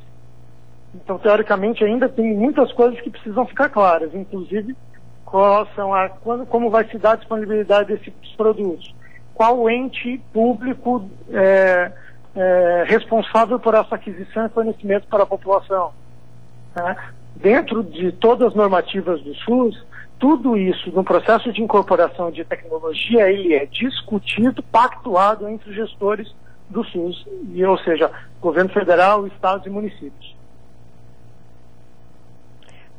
[0.95, 4.77] Então, teoricamente, ainda tem muitas coisas que precisam ficar claras, inclusive
[5.25, 8.95] qual são a, quando, como vai se dar a disponibilidade desses produtos,
[9.35, 11.91] qual ente público é,
[12.37, 15.93] é, responsável por essa aquisição e fornecimento para a população.
[16.77, 16.97] Né?
[17.37, 19.83] Dentro de todas as normativas do SUS,
[20.23, 26.33] tudo isso, no processo de incorporação de tecnologia, ele é discutido, pactuado entre os gestores
[26.71, 28.09] do SUS, e, ou seja,
[28.41, 30.37] governo federal, estados e municípios.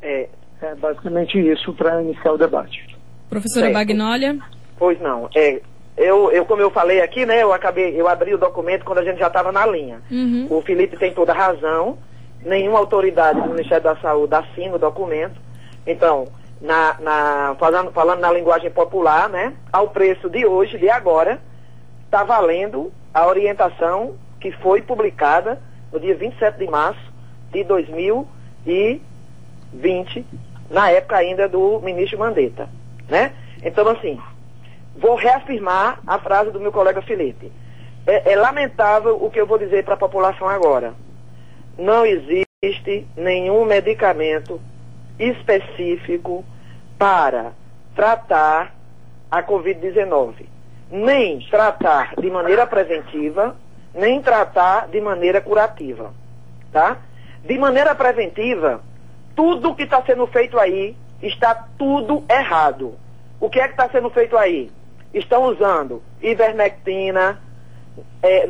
[0.02, 0.28] É,
[0.60, 2.94] é basicamente isso para iniciar o debate.
[3.30, 4.38] Professora é, Bagnólia?
[4.76, 5.30] Pois não.
[5.34, 5.62] É,
[5.96, 9.04] eu, eu, como eu falei aqui, né, eu acabei, eu abri o documento quando a
[9.04, 10.02] gente já estava na linha.
[10.10, 10.46] Uhum.
[10.50, 11.96] O Felipe tem toda a razão.
[12.44, 15.40] Nenhuma autoridade do Ministério da Saúde assina o documento.
[15.86, 16.28] Então,
[16.64, 21.40] na, na, falando, falando na linguagem popular, né, ao preço de hoje, de agora,
[22.04, 25.60] está valendo a orientação que foi publicada
[25.92, 27.12] no dia 27 de março
[27.52, 29.14] de 2020
[29.74, 30.24] 20,
[30.70, 32.68] na época ainda do ministro Mandetta,
[33.08, 33.32] né?
[33.62, 34.20] Então, assim,
[34.96, 37.50] vou reafirmar a frase do meu colega Felipe.
[38.06, 40.94] É, é lamentável o que eu vou dizer para a população agora.
[41.78, 44.60] Não existe nenhum medicamento
[45.18, 46.44] específico
[47.04, 47.52] para
[47.94, 48.72] tratar
[49.30, 50.46] a Covid-19.
[50.90, 53.54] Nem tratar de maneira preventiva,
[53.94, 56.14] nem tratar de maneira curativa.
[56.72, 56.96] Tá?
[57.44, 58.80] De maneira preventiva,
[59.36, 62.94] tudo que está sendo feito aí está tudo errado.
[63.38, 64.70] O que é que está sendo feito aí?
[65.12, 67.38] Estão usando ivermectina,
[68.22, 68.46] é,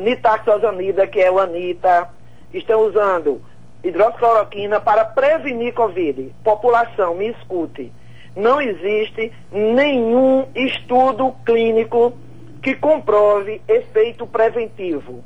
[1.11, 2.07] que é o anita,
[2.53, 3.41] estão usando
[3.83, 6.33] hidroxicloroquina para prevenir Covid.
[6.41, 7.91] População, me escute.
[8.35, 12.17] Não existe nenhum estudo clínico
[12.61, 15.23] que comprove efeito preventivo.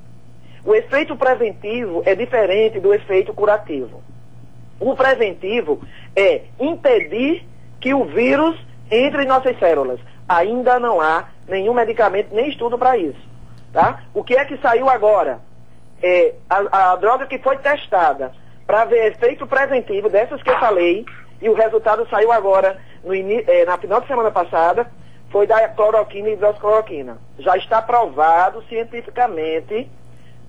[0.64, 4.02] O efeito preventivo é diferente do efeito curativo.
[4.80, 5.82] O preventivo
[6.16, 7.46] é impedir
[7.80, 8.58] que o vírus
[8.92, 10.00] entre em nossas células.
[10.28, 13.20] Ainda não há nenhum medicamento, nem estudo para isso.
[13.72, 14.04] Tá?
[14.14, 15.40] O que é que saiu agora?
[16.02, 18.32] É, a, a droga que foi testada
[18.66, 21.06] para ver efeito preventivo dessas que eu falei,
[21.42, 24.90] e o resultado saiu agora no, é, na final de semana passada,
[25.32, 27.18] foi da cloroquina e hidroxicloroquina.
[27.38, 29.90] Já está provado cientificamente,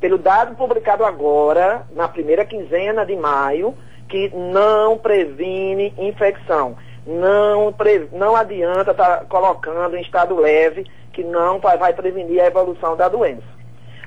[0.00, 3.74] pelo dado publicado agora, na primeira quinzena de maio,
[4.08, 6.76] que não previne infecção.
[7.06, 12.40] Não, pre, não adianta estar tá colocando em estado leve, que não vai, vai prevenir
[12.40, 13.42] a evolução da doença.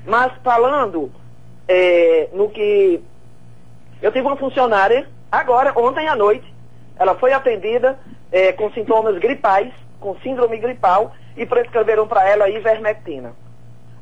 [0.06, 1.10] Mas falando
[1.68, 3.02] é, no que.
[4.02, 6.52] Eu tive uma funcionária, agora, ontem à noite,
[6.98, 7.98] ela foi atendida
[8.34, 13.32] é, com sintomas gripais, com síndrome gripal, e prescreveram para ela ivermectina.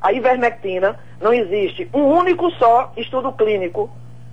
[0.01, 3.91] A ivermectina, não existe um único só estudo clínico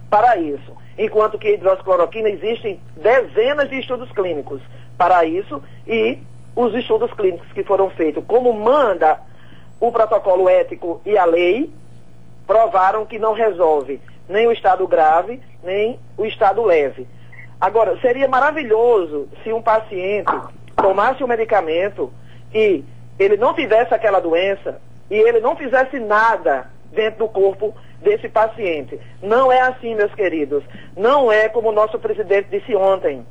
[0.09, 4.63] para isso, enquanto que a hidroxicloroquina existem dezenas de estudos clínicos
[4.97, 6.19] para isso e
[6.57, 9.21] os estudos clínicos que foram feitos, como manda
[9.79, 11.71] o protocolo ético e a lei,
[12.47, 17.07] provaram que não resolve nem o estado grave, nem o estado leve.
[17.61, 20.33] Agora, seria maravilhoso se um paciente
[20.77, 22.13] tomasse o um medicamento
[22.55, 22.85] e
[23.19, 28.99] ele não tivesse aquela doença e ele não fizesse nada dentro do corpo desse paciente.
[29.23, 30.65] Não é assim, meus queridos.
[30.97, 33.25] Não é como o nosso presidente disse ontem.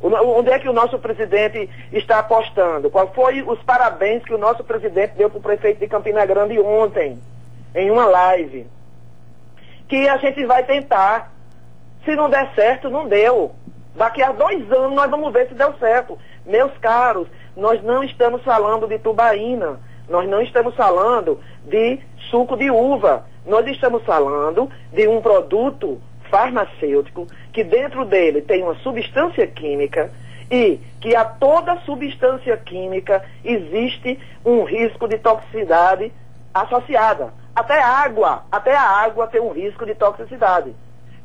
[0.00, 2.90] Onde é que o nosso presidente está apostando?
[2.90, 6.58] Qual foi os parabéns que o nosso presidente deu para o prefeito de Campina Grande
[6.60, 7.18] ontem,
[7.74, 8.66] em uma live?
[9.88, 11.32] Que a gente vai tentar.
[12.06, 13.52] Se não der certo, não deu.
[13.96, 16.16] Daqui a dois anos nós vamos ver se deu certo.
[16.46, 19.80] Meus caros, nós não estamos falando de tubaína.
[20.08, 21.98] Nós não estamos falando de
[22.30, 23.26] suco de uva.
[23.44, 30.12] Nós estamos falando de um produto farmacêutico que dentro dele tem uma substância química
[30.48, 36.12] e que a toda substância química existe um risco de toxicidade
[36.54, 37.32] associada.
[37.52, 40.72] Até água, até a água tem um risco de toxicidade.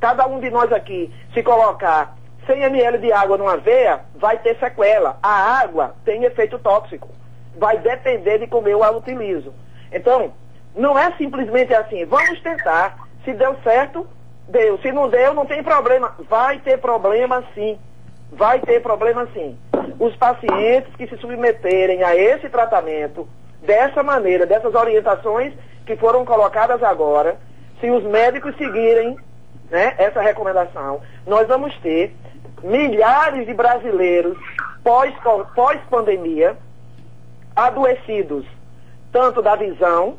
[0.02, 4.58] Cada um de nós aqui, se colocar 100 ml de água numa veia, vai ter
[4.60, 5.18] sequela.
[5.24, 7.08] A água tem efeito tóxico
[7.58, 9.54] vai depender de como eu a utilizo.
[9.92, 10.34] Então,
[10.76, 13.08] não é simplesmente assim, vamos tentar.
[13.24, 14.08] Se deu certo,
[14.48, 14.78] deu.
[14.80, 16.16] Se não deu, não tem problema.
[16.30, 17.78] Vai ter problema sim.
[18.32, 19.58] Vai ter problema sim.
[20.00, 23.28] Os pacientes que se submeterem a esse tratamento,
[23.62, 25.54] dessa maneira, dessas orientações
[25.86, 27.38] que foram colocadas agora,
[27.80, 29.18] se os médicos seguirem
[29.72, 32.14] né, essa recomendação, nós vamos ter
[32.62, 34.38] milhares de brasileiros
[34.84, 36.72] pós-pandemia pós
[37.56, 38.46] adoecidos,
[39.12, 40.18] tanto da visão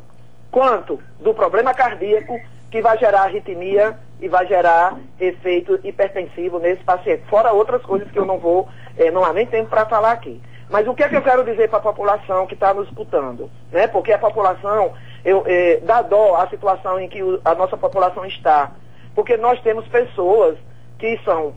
[0.51, 2.39] quanto do problema cardíaco,
[2.71, 7.25] que vai gerar arritmia e vai gerar efeito hipertensivo nesse paciente.
[7.29, 10.41] Fora outras coisas que eu não vou, eh, não há nem tempo para falar aqui.
[10.71, 13.51] Mas o que é que eu quero dizer para a população que está nos escutando?
[13.71, 13.87] Né?
[13.89, 18.25] Porque a população, eu, eh, dá dó a situação em que o, a nossa população
[18.25, 18.71] está.
[19.15, 20.57] Porque nós temos pessoas
[20.99, 21.55] que são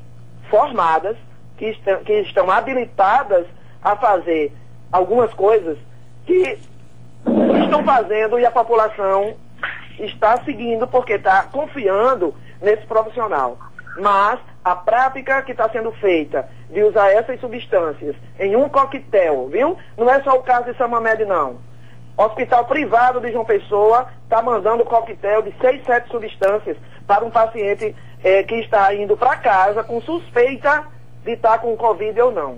[0.50, 1.18] formadas,
[1.58, 3.46] que, estão, que estão habilitadas
[3.82, 4.52] a fazer
[4.92, 5.78] algumas coisas
[6.26, 6.58] que
[7.64, 9.36] estão fazendo e a população
[10.00, 13.58] está seguindo porque está confiando nesse profissional.
[13.98, 19.78] Mas a prática que está sendo feita de usar essas substâncias em um coquetel, viu?
[19.98, 21.58] Não é só o caso de Samamed, não.
[22.18, 27.96] Hospital privado de João Pessoa está mandando coquetel de seis, sete substâncias para um paciente
[28.24, 30.86] é, que está indo para casa com suspeita
[31.24, 32.58] de estar tá com Covid ou não.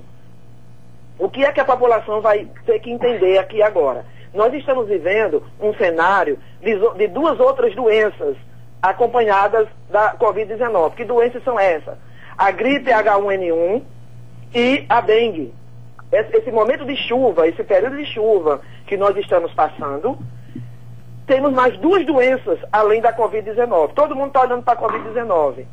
[1.20, 4.06] O que é que a população vai ter que entender aqui agora?
[4.34, 8.38] Nós estamos vivendo um cenário de, de duas outras doenças
[8.82, 10.94] acompanhadas da Covid-19.
[10.96, 11.98] Que doenças são essas?
[12.38, 13.82] A gripe H1N1
[14.54, 15.54] e a dengue.
[16.12, 20.18] Esse, esse momento de chuva, esse período de chuva que nós estamos passando,
[21.28, 23.94] temos mais duas doenças além da Covid-19.
[23.94, 25.66] Todo mundo está olhando para a Covid-19.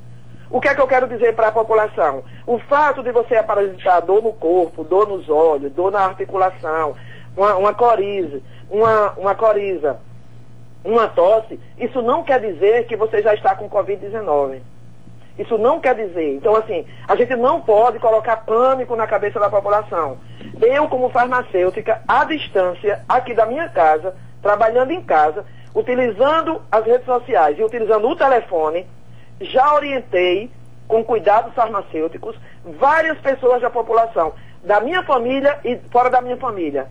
[0.51, 2.25] O que é que eu quero dizer para a população?
[2.47, 6.95] O fato de você apresentar dor no corpo, dor nos olhos, dor na articulação,
[7.37, 9.99] uma, uma coriza, uma, uma coriza,
[10.85, 14.61] uma tosse, isso não quer dizer que você já está com Covid-19.
[15.39, 16.35] Isso não quer dizer.
[16.35, 20.19] Então, assim, a gente não pode colocar pânico na cabeça da população.
[20.61, 27.07] Eu, como farmacêutica, à distância, aqui da minha casa, trabalhando em casa, utilizando as redes
[27.07, 28.87] sociais e utilizando o telefone,
[29.41, 30.51] já orientei,
[30.87, 32.37] com cuidados farmacêuticos,
[32.79, 36.87] várias pessoas da população, da minha família e fora da minha família.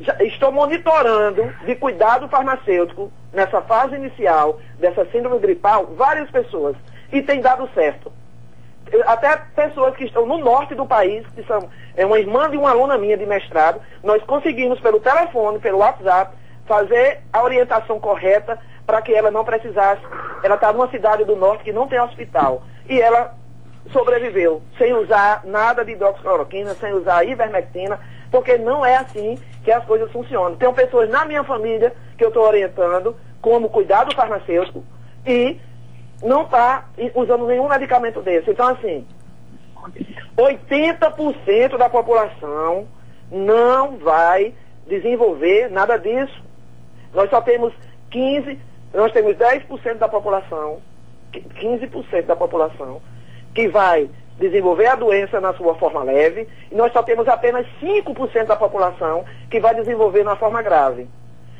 [0.00, 6.76] Já estou monitorando de cuidado farmacêutico, nessa fase inicial dessa síndrome gripal, várias pessoas.
[7.10, 8.12] E tem dado certo.
[9.06, 12.70] Até pessoas que estão no norte do país, que são é uma irmã de uma
[12.70, 16.34] aluna minha de mestrado, nós conseguimos pelo telefone, pelo WhatsApp,
[16.66, 20.02] fazer a orientação correta para que ela não precisasse.
[20.42, 22.62] Ela está numa cidade do norte que não tem hospital.
[22.88, 23.34] E ela
[23.90, 27.98] sobreviveu, sem usar nada de hidroxicloroquina, sem usar ivermectina,
[28.30, 30.56] porque não é assim que as coisas funcionam.
[30.56, 34.84] Tem pessoas na minha família que eu estou orientando como cuidado farmacêutico
[35.26, 35.60] e
[36.22, 38.50] não está usando nenhum medicamento desse.
[38.50, 39.06] Então, assim,
[40.36, 42.86] 80% da população
[43.30, 44.54] não vai
[44.86, 46.42] desenvolver nada disso.
[47.14, 47.72] Nós só temos
[48.10, 48.58] 15,
[48.94, 50.80] nós temos 10% da população,
[51.32, 53.00] 15% da população
[53.54, 54.08] que vai
[54.38, 59.24] desenvolver a doença na sua forma leve, e nós só temos apenas 5% da população
[59.50, 61.06] que vai desenvolver na forma grave.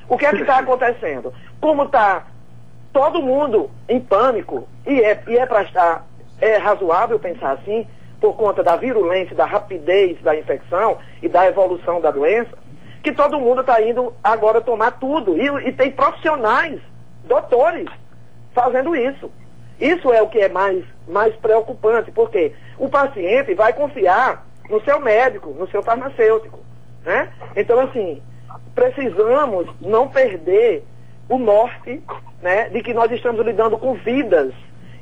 [0.08, 1.32] O que é que está acontecendo?
[1.60, 2.26] Como está
[2.92, 6.06] todo mundo em pânico, e é, e é para estar,
[6.40, 7.86] é razoável pensar assim,
[8.20, 12.50] por conta da virulência, da rapidez da infecção e da evolução da doença,
[13.02, 15.36] que todo mundo está indo agora tomar tudo.
[15.36, 16.80] E, e tem profissionais,
[17.24, 17.86] doutores,
[18.54, 19.30] fazendo isso.
[19.80, 25.00] Isso é o que é mais, mais preocupante, porque o paciente vai confiar no seu
[25.00, 26.60] médico, no seu farmacêutico.
[27.04, 27.28] Né?
[27.56, 28.22] Então, assim,
[28.74, 30.84] precisamos não perder
[31.28, 32.02] o norte
[32.40, 34.52] né, de que nós estamos lidando com vidas.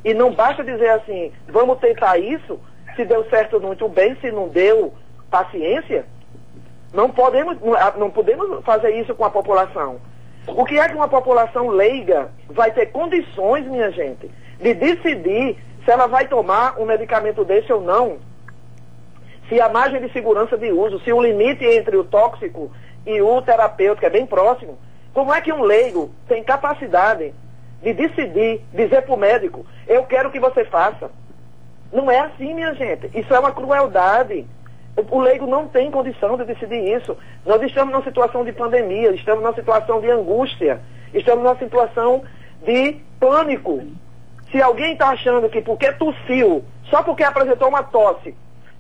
[0.05, 2.59] E não basta dizer assim, vamos tentar isso,
[2.97, 4.95] se deu certo muito bem, se não deu,
[5.31, 6.07] paciência.
[6.93, 7.57] Não podemos,
[7.97, 10.01] não podemos fazer isso com a população.
[10.47, 14.30] O que é que uma população leiga vai ter condições, minha gente,
[14.61, 18.18] de decidir se ela vai tomar um medicamento desse ou não?
[19.49, 22.70] Se a margem de segurança de uso, se o limite entre o tóxico
[23.07, 24.78] e o terapêutico é bem próximo,
[25.12, 27.34] como é que um leigo tem capacidade
[27.82, 31.11] de decidir, dizer para o médico, eu quero que você faça?
[31.93, 33.11] Não é assim, minha gente.
[33.18, 34.47] Isso é uma crueldade.
[35.11, 37.17] O, leigo não tem condição de decidir isso.
[37.45, 40.81] Nós estamos numa situação de pandemia, estamos numa situação de angústia,
[41.15, 42.23] estamos numa situação
[42.65, 43.83] de pânico.
[44.51, 48.35] Se alguém está achando que porque tossiu, só porque apresentou uma tosse,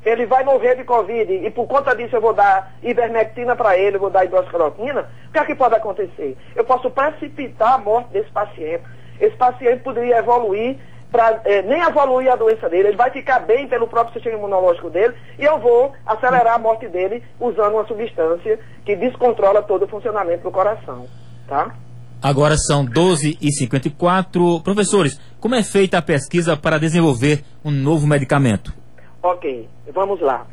[0.04, 3.98] ele vai morrer de Covid e por conta disso eu vou dar ivermectina para ele,
[3.98, 6.36] vou dar hidroxicloroquina, o que é que pode acontecer?
[6.56, 8.82] Eu posso precipitar a morte desse paciente.
[9.20, 10.78] Esse paciente poderia evoluir
[11.10, 14.88] para é, nem evoluir a doença dele, ele vai ficar bem pelo próprio sistema imunológico
[14.90, 19.88] dele e eu vou acelerar a morte dele usando uma substância que descontrola todo o
[19.88, 21.06] funcionamento do coração,
[21.48, 21.74] tá?
[22.22, 24.62] Agora são 12h54.
[24.62, 28.74] Professores, como é feita a pesquisa para desenvolver um novo medicamento?
[29.22, 30.46] Ok, vamos lá.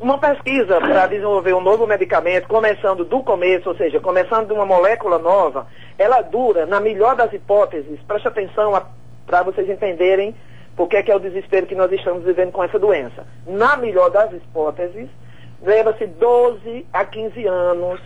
[0.00, 4.64] Uma pesquisa para desenvolver um novo medicamento, começando do começo, ou seja, começando de uma
[4.64, 5.66] molécula nova,
[5.98, 8.76] ela dura, na melhor das hipóteses, preste atenção
[9.28, 10.34] para vocês entenderem
[10.74, 13.26] por que é, que é o desespero que nós estamos vivendo com essa doença.
[13.46, 15.08] Na melhor das hipóteses,
[15.62, 18.00] leva-se 12 a 15 anos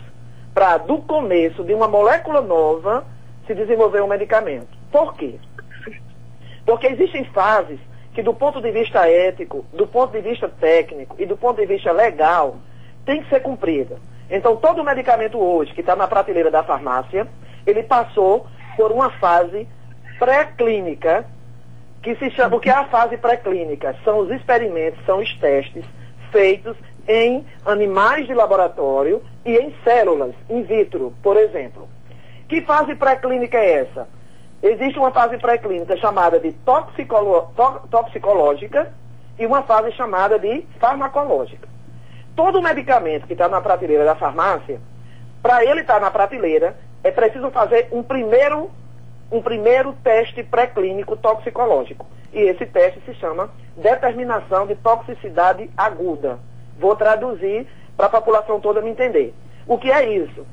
[0.52, 3.06] para, do começo de uma molécula nova,
[3.46, 4.66] se desenvolver um medicamento.
[4.90, 5.36] Por quê?
[6.66, 7.78] Porque existem fases
[8.14, 11.66] que, do ponto de vista ético, do ponto de vista técnico e do ponto de
[11.66, 12.56] vista legal,
[13.06, 13.96] tem que ser cumprida.
[14.28, 17.28] Então, todo medicamento hoje que está na prateleira da farmácia,
[17.64, 18.46] ele passou
[18.76, 19.68] por uma fase
[20.22, 21.26] pré-clínica,
[22.00, 23.96] que se chama, o que é a fase pré-clínica?
[24.04, 25.84] São os experimentos, são os testes
[26.30, 26.76] feitos
[27.08, 31.88] em animais de laboratório e em células in vitro, por exemplo.
[32.48, 34.06] Que fase pré-clínica é essa?
[34.62, 38.92] Existe uma fase pré-clínica chamada de toxicolo, to, toxicológica
[39.36, 41.68] e uma fase chamada de farmacológica.
[42.36, 44.80] Todo medicamento que está na prateleira da farmácia,
[45.42, 48.70] para ele estar tá na prateleira, é preciso fazer um primeiro,
[49.32, 52.06] um primeiro teste pré-clínico toxicológico.
[52.32, 56.38] E esse teste se chama determinação de toxicidade aguda.
[56.78, 57.66] Vou traduzir
[57.96, 59.34] para a população toda me entender.
[59.66, 60.46] O que é isso?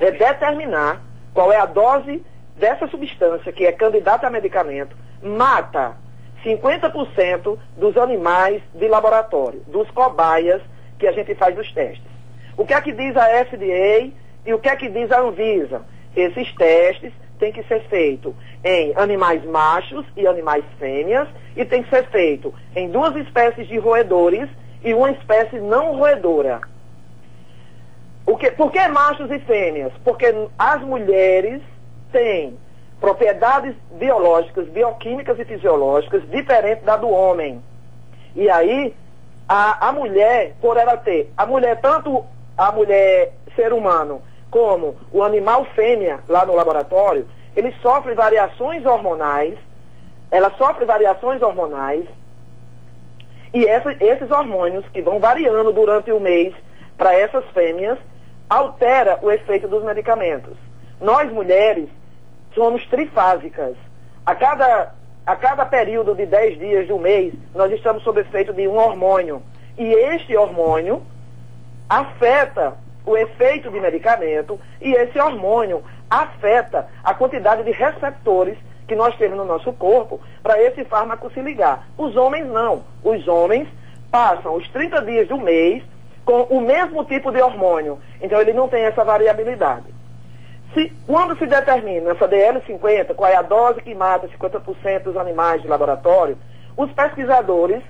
[0.00, 1.02] É determinar
[1.34, 2.24] qual é a dose
[2.56, 5.96] dessa substância que é candidata a medicamento, mata
[6.44, 10.62] 50% dos animais de laboratório, dos cobaias
[10.98, 12.02] que a gente faz os testes.
[12.56, 14.10] O que é que diz a FDA
[14.46, 15.82] e o que é que diz a Anvisa?
[16.16, 18.34] Esses testes têm que ser feitos
[18.64, 23.78] em animais machos e animais fêmeas e tem que ser feito em duas espécies de
[23.78, 24.48] roedores
[24.84, 26.60] e uma espécie não roedora.
[28.26, 29.92] O que, por que machos e fêmeas?
[30.04, 30.26] Porque
[30.58, 31.62] as mulheres
[32.12, 32.58] têm
[33.00, 37.62] propriedades biológicas, bioquímicas e fisiológicas diferentes da do homem.
[38.34, 38.94] E aí,
[39.48, 42.24] a, a mulher, por ela ter, a mulher, tanto
[42.56, 44.20] a mulher ser humano
[44.50, 49.58] como o animal fêmea lá no laboratório, ele sofre variações hormonais,
[50.30, 52.06] ela sofre variações hormonais,
[53.52, 56.54] e essa, esses hormônios que vão variando durante o mês
[56.96, 57.98] para essas fêmeas,
[58.48, 60.56] altera o efeito dos medicamentos.
[61.00, 61.88] Nós mulheres
[62.54, 63.76] somos trifásicas.
[64.26, 64.92] A cada,
[65.24, 68.76] a cada período de 10 dias de um mês, nós estamos sob efeito de um
[68.76, 69.42] hormônio.
[69.76, 71.02] E este hormônio
[71.88, 72.76] afeta
[73.08, 79.36] o efeito de medicamento e esse hormônio afeta a quantidade de receptores que nós temos
[79.36, 81.88] no nosso corpo para esse fármaco se ligar.
[81.96, 82.84] Os homens não.
[83.02, 83.68] Os homens
[84.10, 85.82] passam os 30 dias do mês
[86.24, 87.98] com o mesmo tipo de hormônio.
[88.20, 89.86] Então ele não tem essa variabilidade.
[90.74, 95.62] Se, quando se determina essa DL50, qual é a dose que mata 50% dos animais
[95.62, 96.36] de laboratório,
[96.76, 97.82] os pesquisadores,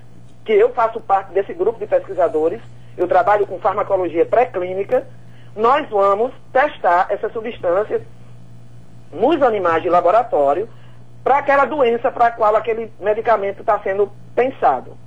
[0.45, 2.61] que eu faço parte desse grupo de pesquisadores,
[2.97, 5.07] eu trabalho com farmacologia pré-clínica,
[5.55, 8.01] nós vamos testar essa substância
[9.11, 10.69] nos animais de laboratório
[11.23, 14.97] para aquela doença para a qual aquele medicamento está sendo pensado.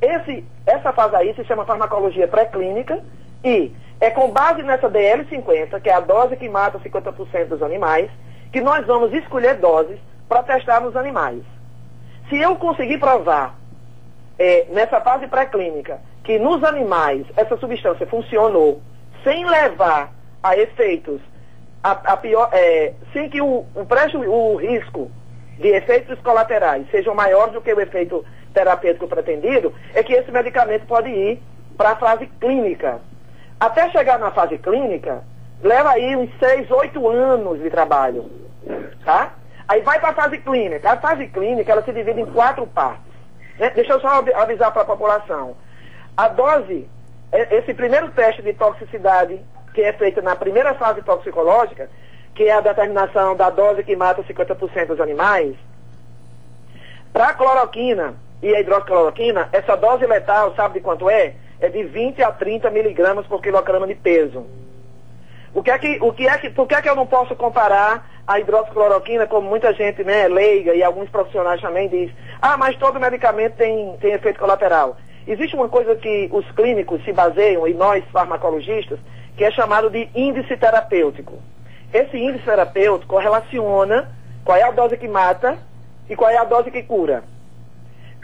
[0.00, 3.02] Esse, essa fase aí se chama farmacologia pré-clínica
[3.44, 8.08] e é com base nessa DL50, que é a dose que mata 50% dos animais,
[8.52, 11.42] que nós vamos escolher doses para testar nos animais.
[12.28, 13.58] Se eu conseguir provar
[14.38, 18.82] é, nessa fase pré-clínica que nos animais essa substância funcionou
[19.24, 20.12] sem levar
[20.42, 21.22] a efeitos,
[21.82, 25.10] a, a pior, é, sem que o, o, preju, o risco
[25.58, 30.86] de efeitos colaterais sejam maiores do que o efeito terapêutico pretendido, é que esse medicamento
[30.86, 31.42] pode ir
[31.78, 33.00] para a fase clínica.
[33.58, 35.24] Até chegar na fase clínica,
[35.62, 38.30] leva aí uns 6, 8 anos de trabalho.
[39.02, 39.32] Tá?
[39.66, 40.92] Aí vai para a fase clínica.
[40.92, 43.14] A fase clínica ela se divide em quatro partes.
[43.58, 43.70] Né?
[43.70, 45.56] Deixa eu só avisar para a população.
[46.18, 46.84] A dose,
[47.30, 49.40] é, esse primeiro teste de toxicidade,
[49.72, 51.88] que é feito na primeira fase toxicológica,
[52.34, 55.54] que é a determinação da dose que mata 50% dos animais,
[57.12, 61.34] para a cloroquina e a hidroxicloroquina, essa dose letal, sabe de quanto é?
[61.60, 64.44] É de 20 a 30 miligramas por quilograma de peso.
[65.54, 67.36] O que é que, o que é que, por que é que eu não posso
[67.36, 72.10] comparar a hidroxicloroquina, como muita gente, né, leiga e alguns profissionais também diz,
[72.42, 74.96] ah, mas todo medicamento tem, tem efeito colateral.
[75.28, 78.98] Existe uma coisa que os clínicos se baseiam, e nós farmacologistas,
[79.36, 81.34] que é chamado de índice terapêutico.
[81.92, 84.10] Esse índice terapêutico relaciona
[84.42, 85.58] qual é a dose que mata
[86.08, 87.24] e qual é a dose que cura.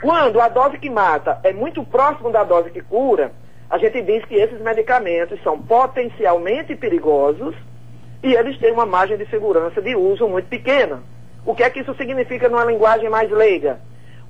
[0.01, 3.33] Quando a dose que mata é muito próximo da dose que cura,
[3.69, 7.55] a gente diz que esses medicamentos são potencialmente perigosos
[8.23, 11.03] e eles têm uma margem de segurança de uso muito pequena.
[11.45, 13.79] O que é que isso significa numa linguagem mais leiga?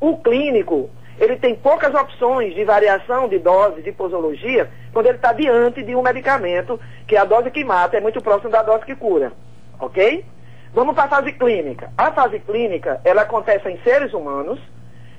[0.00, 5.32] O clínico, ele tem poucas opções de variação de dose, de posologia, quando ele está
[5.32, 8.96] diante de um medicamento que a dose que mata é muito próxima da dose que
[8.96, 9.32] cura.
[9.78, 10.24] Ok?
[10.72, 11.92] Vamos para a fase clínica.
[11.96, 14.58] A fase clínica, ela acontece em seres humanos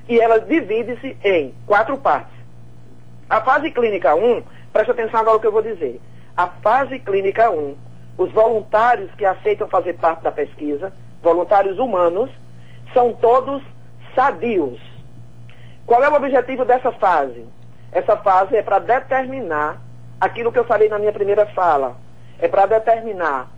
[0.08, 2.36] e ela divide-se em quatro partes.
[3.30, 4.44] A fase clínica 1,
[4.74, 6.00] preste atenção agora no que eu vou dizer.
[6.36, 7.76] A fase clínica 1,
[8.18, 10.92] os voluntários que aceitam fazer parte da pesquisa,
[11.24, 12.30] voluntários humanos,
[12.94, 13.64] são todos
[14.14, 14.80] sadios.
[15.86, 17.46] Qual é o objetivo dessa fase?
[17.92, 19.82] Essa fase é para determinar
[20.20, 21.96] aquilo que eu falei na minha primeira fala.
[22.40, 23.52] É para determinar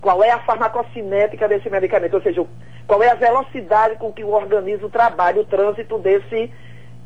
[0.00, 2.46] qual é a farmacocinética desse medicamento, ou seja,
[2.86, 6.52] qual é a velocidade com que o organismo trabalha o trânsito desse,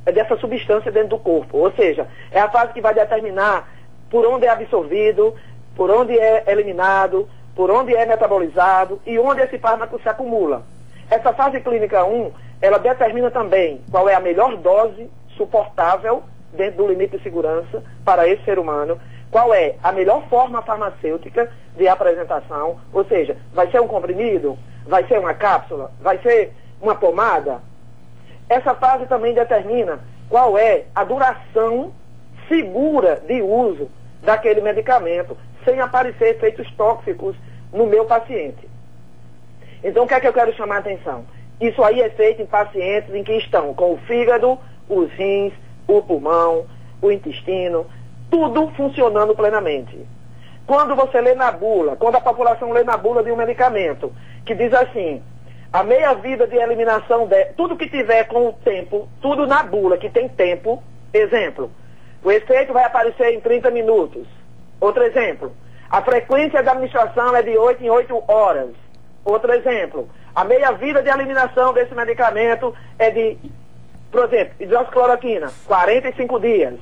[0.05, 1.59] dessa substância dentro do corpo.
[1.59, 3.69] Ou seja, é a fase que vai determinar
[4.11, 5.35] por onde é absorvido,
[5.77, 10.65] por onde é eliminado, por onde é metabolizado e onde esse fármaco se acumula.
[11.11, 12.33] Essa fase clínica 1,
[12.63, 18.29] ela determina também qual é a melhor dose suportável dentro do limite de segurança para
[18.29, 23.81] esse ser humano, qual é a melhor forma farmacêutica de apresentação, ou seja, vai ser
[23.81, 24.57] um comprimido,
[24.87, 27.61] vai ser uma cápsula, vai ser uma pomada.
[28.49, 29.99] Essa fase também determina
[30.29, 31.93] qual é a duração
[32.49, 33.91] segura de uso
[34.23, 37.35] daquele medicamento, sem aparecer efeitos tóxicos
[37.73, 38.70] no meu paciente.
[39.83, 41.25] Então, o que é que eu quero chamar a atenção?
[41.61, 44.59] Isso aí é feito em pacientes em que estão com o fígado,
[44.89, 45.53] os rins,
[45.87, 46.67] o pulmão,
[47.03, 47.87] o intestino,
[48.31, 50.07] tudo funcionando plenamente.
[50.67, 54.13] Quando você lê na bula, quando a população lê na bula de um medicamento,
[54.45, 55.23] que diz assim,
[55.73, 60.09] a meia-vida de eliminação, de, tudo que tiver com o tempo, tudo na bula que
[60.09, 61.71] tem tempo, exemplo,
[62.23, 64.27] o efeito vai aparecer em 30 minutos.
[64.81, 65.53] Outro exemplo,
[65.91, 68.71] a frequência da administração é de 8 em 8 horas.
[69.25, 73.39] Outro exemplo, a meia-vida de eliminação desse medicamento é de,
[74.11, 76.75] por exemplo, hidroxicloroquina, 45 dias.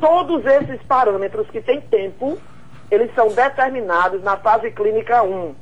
[0.00, 2.38] Todos esses parâmetros que têm tempo,
[2.90, 5.54] eles são determinados na fase clínica 1.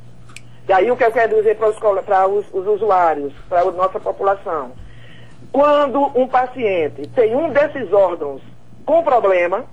[0.68, 3.70] E aí o que eu quero dizer para os, para os, os usuários, para a
[3.70, 4.72] nossa população.
[5.52, 8.42] Quando um paciente tem um desses órgãos
[8.84, 9.64] com problema,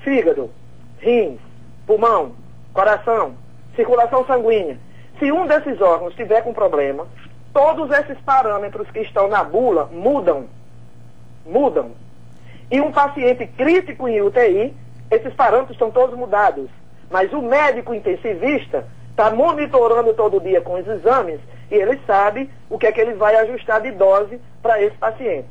[0.00, 0.50] fígado,
[0.98, 1.38] rins,
[1.86, 2.32] pulmão,
[2.72, 3.34] coração,
[3.76, 4.78] circulação sanguínea,
[5.18, 7.06] se um desses órgãos tiver com problema,
[7.52, 10.46] todos esses parâmetros que estão na bula mudam.
[11.46, 11.92] Mudam.
[12.70, 14.74] E um paciente crítico em UTI,
[15.10, 16.68] esses parâmetros estão todos mudados.
[17.10, 21.40] Mas o médico intensivista está monitorando todo dia com os exames
[21.70, 25.48] e ele sabe o que é que ele vai ajustar de dose para esse paciente.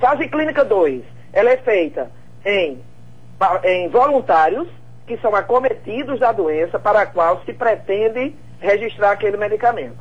[0.00, 1.02] Fase clínica 2,
[1.32, 2.10] ela é feita
[2.44, 2.78] em
[3.62, 4.66] em voluntários
[5.08, 9.96] que são acometidos da doença para a qual se pretende registrar aquele medicamento.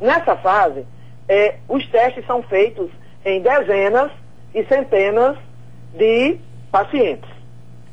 [0.00, 0.84] Nessa fase,
[1.28, 2.90] é, os testes são feitos
[3.24, 4.10] em dezenas
[4.54, 5.36] e centenas
[5.94, 6.38] de
[6.70, 7.30] pacientes.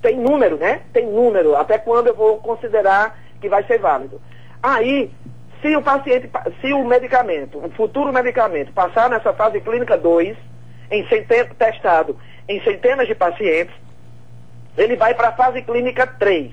[0.01, 0.82] Tem número, né?
[0.91, 1.55] Tem número.
[1.55, 4.22] Até quando eu vou considerar que vai ser válido.
[4.61, 5.11] Aí,
[5.61, 6.30] se o paciente,
[6.61, 10.36] se o medicamento, o futuro medicamento, passar nessa fase clínica 2,
[10.91, 13.74] em centena, testado em centenas de pacientes,
[14.78, 16.51] ele vai para a fase clínica 3.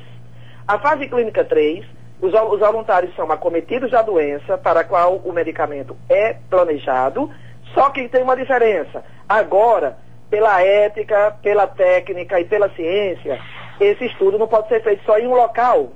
[0.66, 1.85] A fase clínica 3,
[2.20, 7.31] os, os voluntários são acometidos da doença para a qual o medicamento é planejado,
[7.75, 9.05] só que tem uma diferença.
[9.29, 9.99] Agora,
[10.31, 13.41] pela ética, pela técnica e pela ciência,
[13.81, 15.93] esse estudo não pode ser feito só em um local.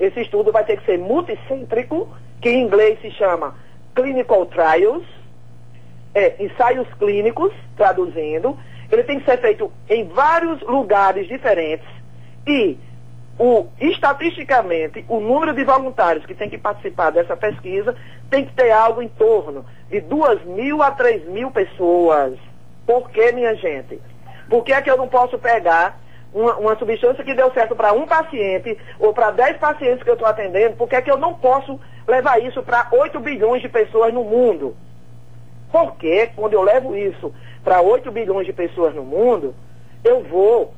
[0.00, 2.08] Esse estudo vai ter que ser multicêntrico,
[2.40, 3.54] que em inglês se chama
[3.94, 5.04] clinical trials,
[6.14, 8.58] é, ensaios clínicos, traduzindo.
[8.92, 11.88] Ele tem que ser feito em vários lugares diferentes
[12.46, 12.78] e
[13.38, 17.96] o, estatisticamente, o número de voluntários que tem que participar dessa pesquisa
[18.28, 22.38] tem que ter algo em torno de 2 mil a 3 mil pessoas.
[22.86, 23.98] Por que, minha gente?
[24.50, 25.98] Por que é que eu não posso pegar
[26.34, 30.14] uma, uma substância que deu certo para um paciente ou para 10 pacientes que eu
[30.14, 30.76] estou atendendo?
[30.76, 34.22] Por que é que eu não posso levar isso para 8 bilhões de pessoas no
[34.22, 34.76] mundo?
[35.72, 37.32] Porque quando eu levo isso
[37.64, 39.54] para 8 bilhões de pessoas no mundo,
[40.04, 40.74] eu vou,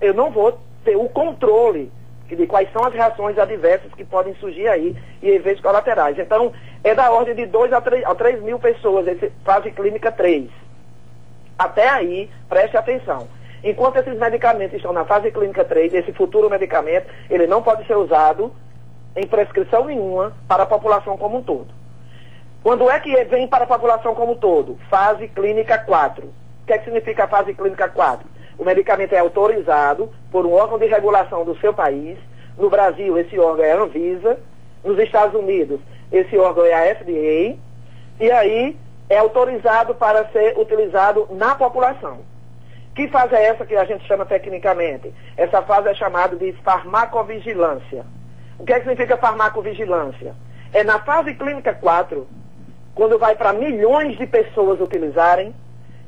[0.00, 1.90] eu não vou ter o controle
[2.28, 6.18] de quais são as reações adversas que podem surgir aí e efeitos colaterais.
[6.18, 6.52] Então,
[6.84, 10.50] é da ordem de 2 a 3, a 3 mil pessoas, esse, fase clínica 3.
[11.58, 13.26] Até aí, preste atenção.
[13.64, 17.96] Enquanto esses medicamentos estão na fase clínica 3, esse futuro medicamento, ele não pode ser
[17.96, 18.52] usado
[19.16, 21.78] em prescrição nenhuma para a população como um todo.
[22.62, 24.78] Quando é que vem para a população como um todo?
[24.90, 26.26] Fase clínica 4.
[26.26, 26.32] O
[26.66, 28.28] que, é que significa a fase clínica 4?
[28.58, 32.18] O medicamento é autorizado por um órgão de regulação do seu país.
[32.58, 34.38] No Brasil, esse órgão é a Anvisa.
[34.84, 35.80] Nos Estados Unidos,
[36.10, 37.56] esse órgão é a FDA.
[38.20, 38.76] E aí
[39.08, 42.18] é autorizado para ser utilizado na população.
[42.94, 45.14] Que fase é essa que a gente chama tecnicamente?
[45.36, 48.04] Essa fase é chamada de farmacovigilância.
[48.58, 50.34] O que, é que significa farmacovigilância?
[50.72, 52.26] É na fase clínica 4,
[52.98, 55.54] quando vai para milhões de pessoas utilizarem,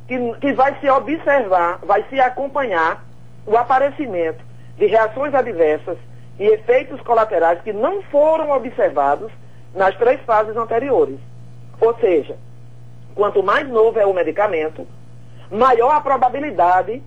[0.09, 3.05] que, que vai se observar, vai se acompanhar
[3.47, 4.45] o aparecimento
[4.77, 5.97] de reações adversas
[6.37, 9.31] e efeitos colaterais que não foram observados
[9.73, 11.21] nas três fases anteriores.
[11.81, 12.37] Ou seja,
[13.15, 14.85] quanto mais novo é o medicamento,
[15.49, 17.01] maior a probabilidade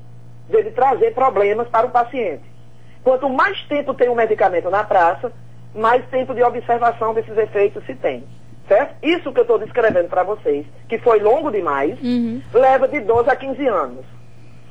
[0.48, 2.46] dele trazer problemas para o paciente.
[3.04, 5.30] Quanto mais tempo tem o medicamento na praça,
[5.76, 8.24] mais tempo de observação desses efeitos se tem.
[8.68, 8.95] Certo?
[9.03, 12.41] Isso que eu estou descrevendo para vocês, que foi longo demais, uhum.
[12.53, 14.05] leva de 12 a 15 anos.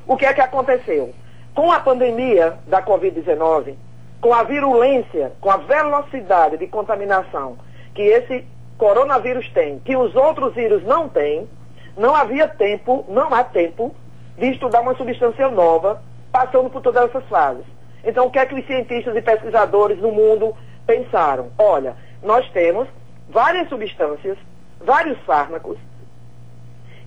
[0.07, 1.13] O que é que aconteceu?
[1.53, 3.75] Com a pandemia da Covid-19,
[4.19, 7.57] com a virulência, com a velocidade de contaminação
[7.93, 8.45] que esse
[8.77, 11.47] coronavírus tem, que os outros vírus não têm,
[11.95, 13.95] não havia tempo, não há tempo,
[14.37, 17.65] de estudar uma substância nova, passando por todas essas fases.
[18.03, 21.51] Então, o que é que os cientistas e pesquisadores no mundo pensaram?
[21.57, 22.87] Olha, nós temos
[23.33, 24.37] várias substâncias,
[24.79, 25.77] vários fármacos,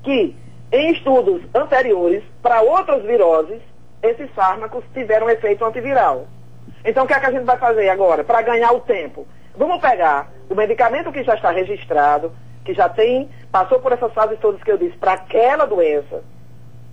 [0.02, 0.36] que
[0.72, 3.62] em estudos anteriores, para outras viroses,
[4.02, 6.26] esses fármacos tiveram efeito antiviral.
[6.84, 8.24] Então, o que é que a gente vai fazer agora?
[8.24, 9.26] Para ganhar o tempo.
[9.56, 12.32] Vamos pegar o medicamento que já está registrado,
[12.64, 16.22] que já tem, passou por essas fases todas que eu disse, para aquela doença,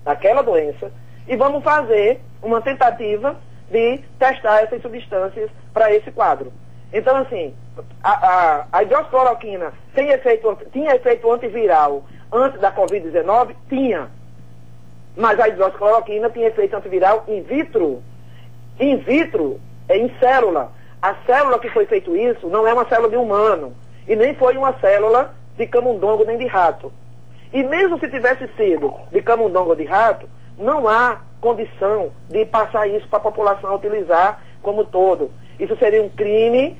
[0.06, 0.92] aquela doença,
[1.28, 3.36] e vamos fazer uma tentativa
[3.70, 6.54] de testar essas substâncias para esse quadro.
[6.94, 7.56] Então, assim,
[8.04, 13.56] a, a, a hidroxicloroquina tem efeito, tinha efeito antiviral antes da Covid-19?
[13.68, 14.12] Tinha.
[15.18, 18.04] Mas a hidroxicloroquina tinha efeito antiviral in vitro.
[18.80, 20.72] In vitro é em célula.
[21.02, 23.74] A célula que foi feito isso não é uma célula de humano.
[24.08, 26.94] E nem foi uma célula de camundongo nem de rato.
[27.52, 30.28] E mesmo se tivesse sido de camundongo ou de rato,
[30.58, 35.32] não há condição de passar isso para a população utilizar como todo.
[35.60, 36.78] Isso seria um crime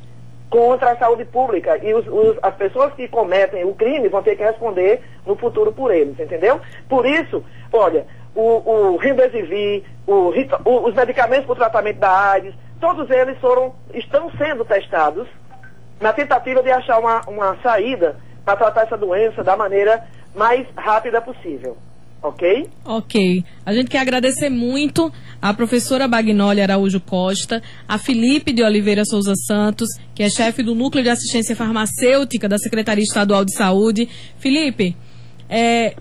[0.50, 1.78] contra a saúde pública.
[1.84, 5.72] E os, os, as pessoas que cometem o crime vão ter que responder no futuro
[5.72, 6.62] por eles, entendeu?
[6.88, 8.06] Por isso, olha,
[8.36, 10.32] o, o Remdesivir, o,
[10.66, 15.28] o, os medicamentos para o tratamento da AIDS, todos eles foram, estão sendo testados
[16.00, 20.06] na tentativa de achar uma, uma saída para tratar essa doença da maneira
[20.36, 21.78] mais rápida possível.
[22.24, 22.70] Ok?
[22.86, 23.44] Ok.
[23.66, 25.12] A gente quer agradecer muito
[25.42, 30.74] a professora Bagnoli Araújo Costa, a Felipe de Oliveira Souza Santos, que é chefe do
[30.74, 34.08] Núcleo de Assistência Farmacêutica da Secretaria Estadual de Saúde.
[34.40, 34.96] Felipe,
[35.50, 35.94] É.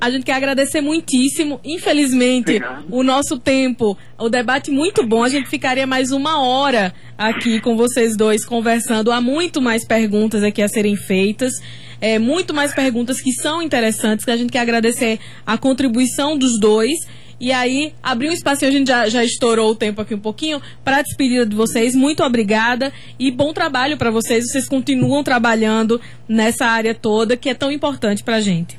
[0.00, 1.60] A gente quer agradecer muitíssimo.
[1.64, 2.84] Infelizmente, Obrigado.
[2.90, 5.22] o nosso tempo, o debate muito bom.
[5.24, 9.10] A gente ficaria mais uma hora aqui com vocês dois conversando.
[9.10, 11.52] Há muito mais perguntas aqui a serem feitas.
[12.00, 16.58] É, muito mais perguntas que são interessantes, que a gente quer agradecer a contribuição dos
[16.60, 16.94] dois.
[17.38, 20.60] E aí, abrir um espacinho, a gente já, já estourou o tempo aqui um pouquinho,
[20.82, 21.94] para a despedida de vocês.
[21.94, 24.44] Muito obrigada e bom trabalho para vocês.
[24.50, 28.78] Vocês continuam trabalhando nessa área toda que é tão importante para a gente.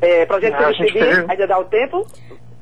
[0.00, 2.06] É, para gente se despedir, ainda dá o tempo?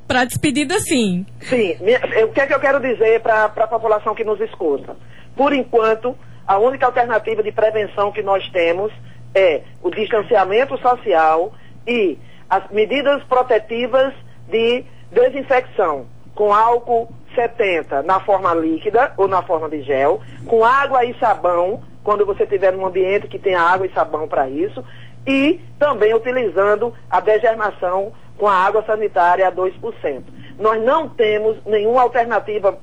[0.07, 1.23] Para despedida, sim.
[1.41, 1.77] Sim.
[1.79, 4.95] Minha, o que é que eu quero dizer para a população que nos escuta?
[5.35, 6.15] Por enquanto,
[6.47, 8.91] a única alternativa de prevenção que nós temos
[9.33, 11.53] é o distanciamento social
[11.87, 12.17] e
[12.49, 14.13] as medidas protetivas
[14.47, 21.03] de desinfecção com álcool 70 na forma líquida ou na forma de gel, com água
[21.03, 24.83] e sabão, quando você estiver num ambiente que tenha água e sabão para isso,
[25.25, 30.23] e também utilizando a degermação com a água sanitária a 2%.
[30.59, 32.77] Nós não temos nenhuma alternativa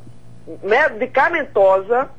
[0.62, 2.10] medicamentosa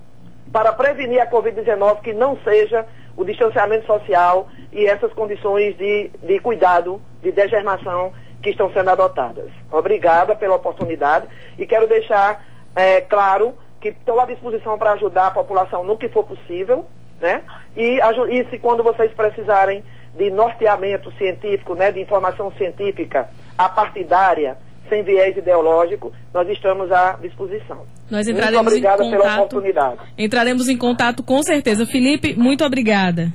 [0.52, 2.86] para prevenir a Covid-19 que não seja
[3.16, 9.50] o distanciamento social e essas condições de, de cuidado, de degermação que estão sendo adotadas.
[9.72, 11.28] Obrigada pela oportunidade
[11.58, 12.44] e quero deixar
[12.76, 16.86] é, claro que estou à disposição para ajudar a população no que for possível,
[17.20, 17.42] né?
[17.76, 19.84] E, e se quando vocês precisarem
[20.16, 24.58] de norteamento científico, né, de informação científica apartidária,
[24.90, 27.86] sem viés ideológico, nós estamos à disposição.
[28.10, 30.00] Nós entraremos muito obrigada em contato, pela oportunidade.
[30.18, 31.86] Entraremos em contato com certeza.
[31.86, 33.32] Felipe, muito obrigada.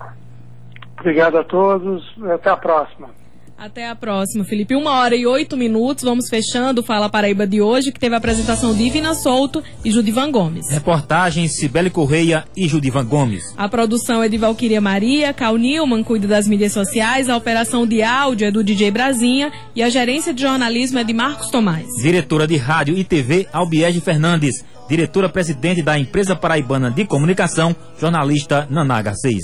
[1.01, 2.05] Obrigado a todos.
[2.33, 3.11] Até a próxima.
[3.59, 4.77] Até a próxima, Felipe.
[4.77, 6.05] Uma hora e oito minutos.
[6.05, 9.91] Vamos fechando o Fala Paraíba de hoje, que teve a apresentação de Ivina Souto e
[9.91, 10.71] Judivan Gomes.
[10.71, 13.53] Reportagem Cibele Correia e Judivan Gomes.
[13.57, 18.01] A produção é de Valquíria Maria, Cal Nilman cuida das mídias sociais, a operação de
[18.01, 21.89] áudio é do DJ Brasinha e a gerência de jornalismo é de Marcos Tomás.
[22.01, 24.65] Diretora de Rádio e TV, Albiege Fernandes.
[24.89, 29.43] Diretora-presidente da Empresa Paraibana de Comunicação, jornalista Naná Garcês.